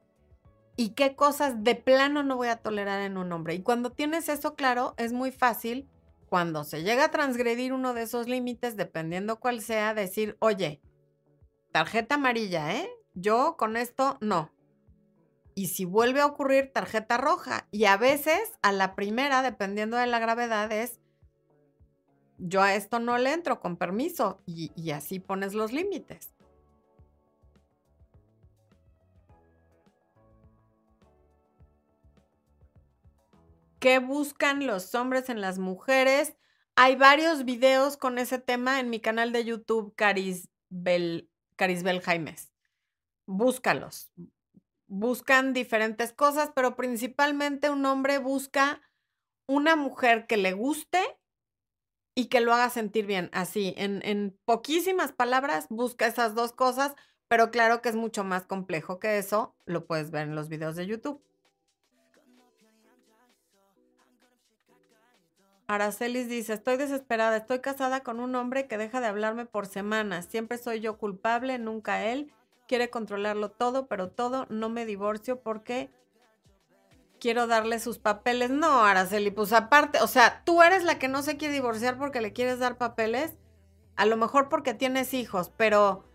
[0.76, 3.56] y qué cosas de plano no voy a tolerar en un hombre.
[3.56, 5.90] Y cuando tienes eso claro, es muy fácil
[6.28, 10.82] cuando se llega a transgredir uno de esos límites, dependiendo cuál sea, decir, oye,
[11.72, 12.90] tarjeta amarilla, ¿eh?
[13.14, 14.52] Yo con esto no.
[15.54, 17.68] Y si vuelve a ocurrir, tarjeta roja.
[17.72, 21.00] Y a veces, a la primera, dependiendo de la gravedad, es,
[22.38, 24.42] yo a esto no le entro con permiso.
[24.46, 26.35] Y, y así pones los límites.
[33.80, 36.36] ¿Qué buscan los hombres en las mujeres?
[36.76, 42.52] Hay varios videos con ese tema en mi canal de YouTube, Carisbel, Carisbel Jaimes.
[43.26, 44.12] Búscalos.
[44.88, 48.82] Buscan diferentes cosas, pero principalmente un hombre busca
[49.48, 51.00] una mujer que le guste
[52.16, 53.30] y que lo haga sentir bien.
[53.34, 56.96] Así, en, en poquísimas palabras, busca esas dos cosas,
[57.28, 59.56] pero claro que es mucho más complejo que eso.
[59.66, 61.22] Lo puedes ver en los videos de YouTube.
[65.68, 70.28] Aracelis dice, estoy desesperada, estoy casada con un hombre que deja de hablarme por semanas,
[70.30, 72.32] siempre soy yo culpable, nunca él,
[72.68, 75.90] quiere controlarlo todo, pero todo, no me divorcio porque
[77.20, 78.52] quiero darle sus papeles.
[78.52, 82.22] No, Araceli, pues aparte, o sea, tú eres la que no se quiere divorciar porque
[82.22, 83.34] le quieres dar papeles,
[83.96, 86.06] a lo mejor porque tienes hijos, pero,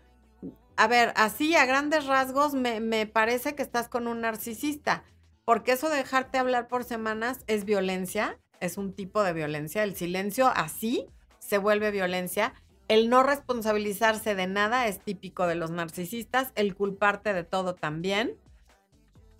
[0.77, 5.03] a ver, así a grandes rasgos me, me parece que estás con un narcisista,
[5.43, 9.83] porque eso de dejarte hablar por semanas es violencia es un tipo de violencia.
[9.83, 11.07] El silencio así
[11.39, 12.53] se vuelve violencia.
[12.87, 16.53] El no responsabilizarse de nada es típico de los narcisistas.
[16.55, 18.37] El culparte de todo también.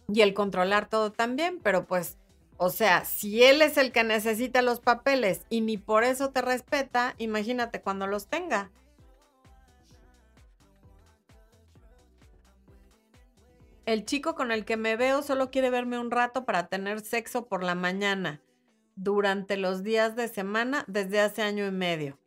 [0.09, 1.59] Y el controlar todo también.
[1.63, 2.17] Pero pues,
[2.57, 6.41] o sea, si él es el que necesita los papeles y ni por eso te
[6.41, 8.71] respeta, imagínate cuando los tenga.
[13.85, 17.45] El chico con el que me veo solo quiere verme un rato para tener sexo
[17.45, 18.41] por la mañana
[18.95, 22.17] durante los días de semana desde hace año y medio.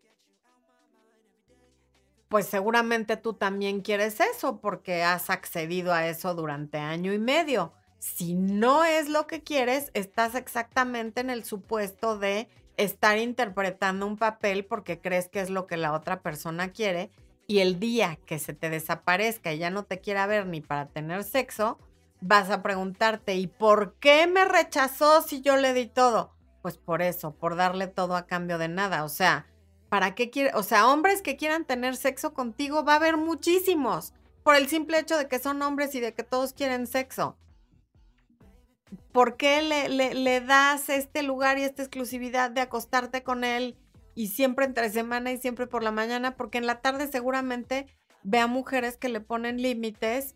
[2.29, 7.73] Pues seguramente tú también quieres eso porque has accedido a eso durante año y medio.
[7.99, 14.17] Si no es lo que quieres, estás exactamente en el supuesto de estar interpretando un
[14.17, 17.11] papel porque crees que es lo que la otra persona quiere
[17.47, 20.87] y el día que se te desaparezca y ya no te quiera ver ni para
[20.87, 21.79] tener sexo,
[22.21, 26.34] vas a preguntarte, ¿y por qué me rechazó si yo le di todo?
[26.65, 29.05] Pues por eso, por darle todo a cambio de nada.
[29.05, 29.47] O sea,
[29.91, 30.51] ¿para qué quiere?
[30.55, 34.15] O sea, hombres que quieran tener sexo contigo va a haber muchísimos.
[34.43, 37.37] Por el simple hecho de que son hombres y de que todos quieren sexo.
[39.13, 43.77] ¿Por qué le, le, das este lugar y esta exclusividad de acostarte con él
[44.15, 46.35] y siempre entre semana y siempre por la mañana?
[46.35, 50.35] Porque en la tarde seguramente ve a mujeres que le ponen límites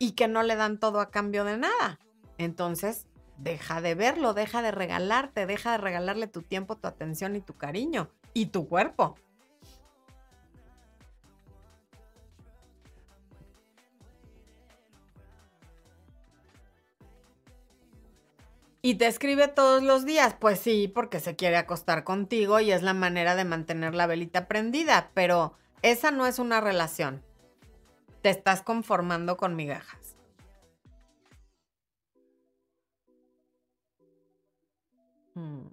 [0.00, 2.00] y que no le dan todo a cambio de nada.
[2.38, 3.06] Entonces,
[3.40, 7.54] deja de verlo, deja de regalarte, deja de regalarle tu tiempo, tu atención y tu
[7.54, 9.16] cariño y tu cuerpo.
[18.82, 20.34] Y te escribe todos los días.
[20.38, 24.48] Pues sí, porque se quiere acostar contigo y es la manera de mantener la velita
[24.48, 27.22] prendida, pero esa no es una relación.
[28.22, 30.09] Te estás conformando con migajas.
[35.40, 35.70] Hmm.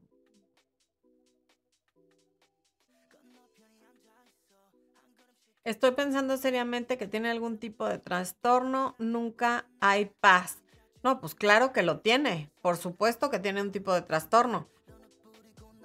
[5.65, 8.95] Estoy pensando seriamente que tiene algún tipo de trastorno.
[8.99, 10.59] Nunca hay paz.
[11.03, 12.49] No, pues claro que lo tiene.
[12.61, 14.69] Por supuesto que tiene un tipo de trastorno.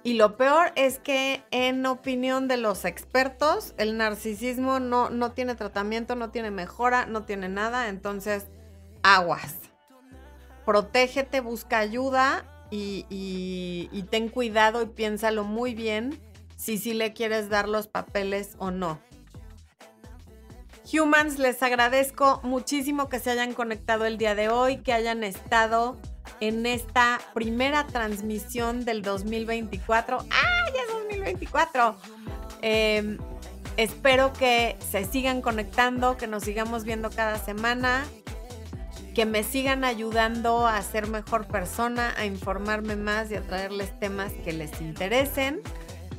[0.03, 5.55] Y lo peor es que en opinión de los expertos, el narcisismo no, no tiene
[5.55, 7.89] tratamiento, no tiene mejora, no tiene nada.
[7.89, 8.47] Entonces,
[9.01, 9.55] aguas.
[10.65, 16.19] Protégete, busca ayuda y, ten cuidado y piénsalo muy bien
[16.57, 18.99] si sí le quieres dar los papeles o no.
[20.91, 25.97] Humans, les agradezco muchísimo que se hayan conectado el día de hoy, que hayan estado
[26.39, 30.19] en esta primera transmisión del 2024.
[30.29, 31.95] ¡Ah, ya es 2024!
[32.61, 33.17] Em,
[33.77, 38.05] espero que se sigan conectando, que nos sigamos viendo cada semana,
[39.13, 44.31] que me sigan ayudando a ser mejor persona, a informarme más y a traerles temas
[44.43, 45.61] que les interesen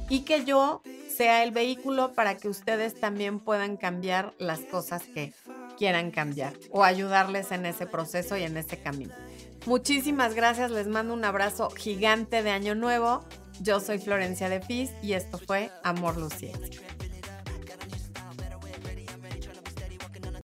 [0.08, 0.82] y que yo
[1.14, 5.32] sea el vehículo para que ustedes también puedan cambiar las cosas que
[5.76, 9.14] quieran cambiar o ayudarles en ese proceso y en ese camino.
[9.66, 13.24] Muchísimas gracias, les mando un abrazo gigante de Año Nuevo.
[13.60, 16.52] Yo soy Florencia de Fis y esto fue Amor Lucía.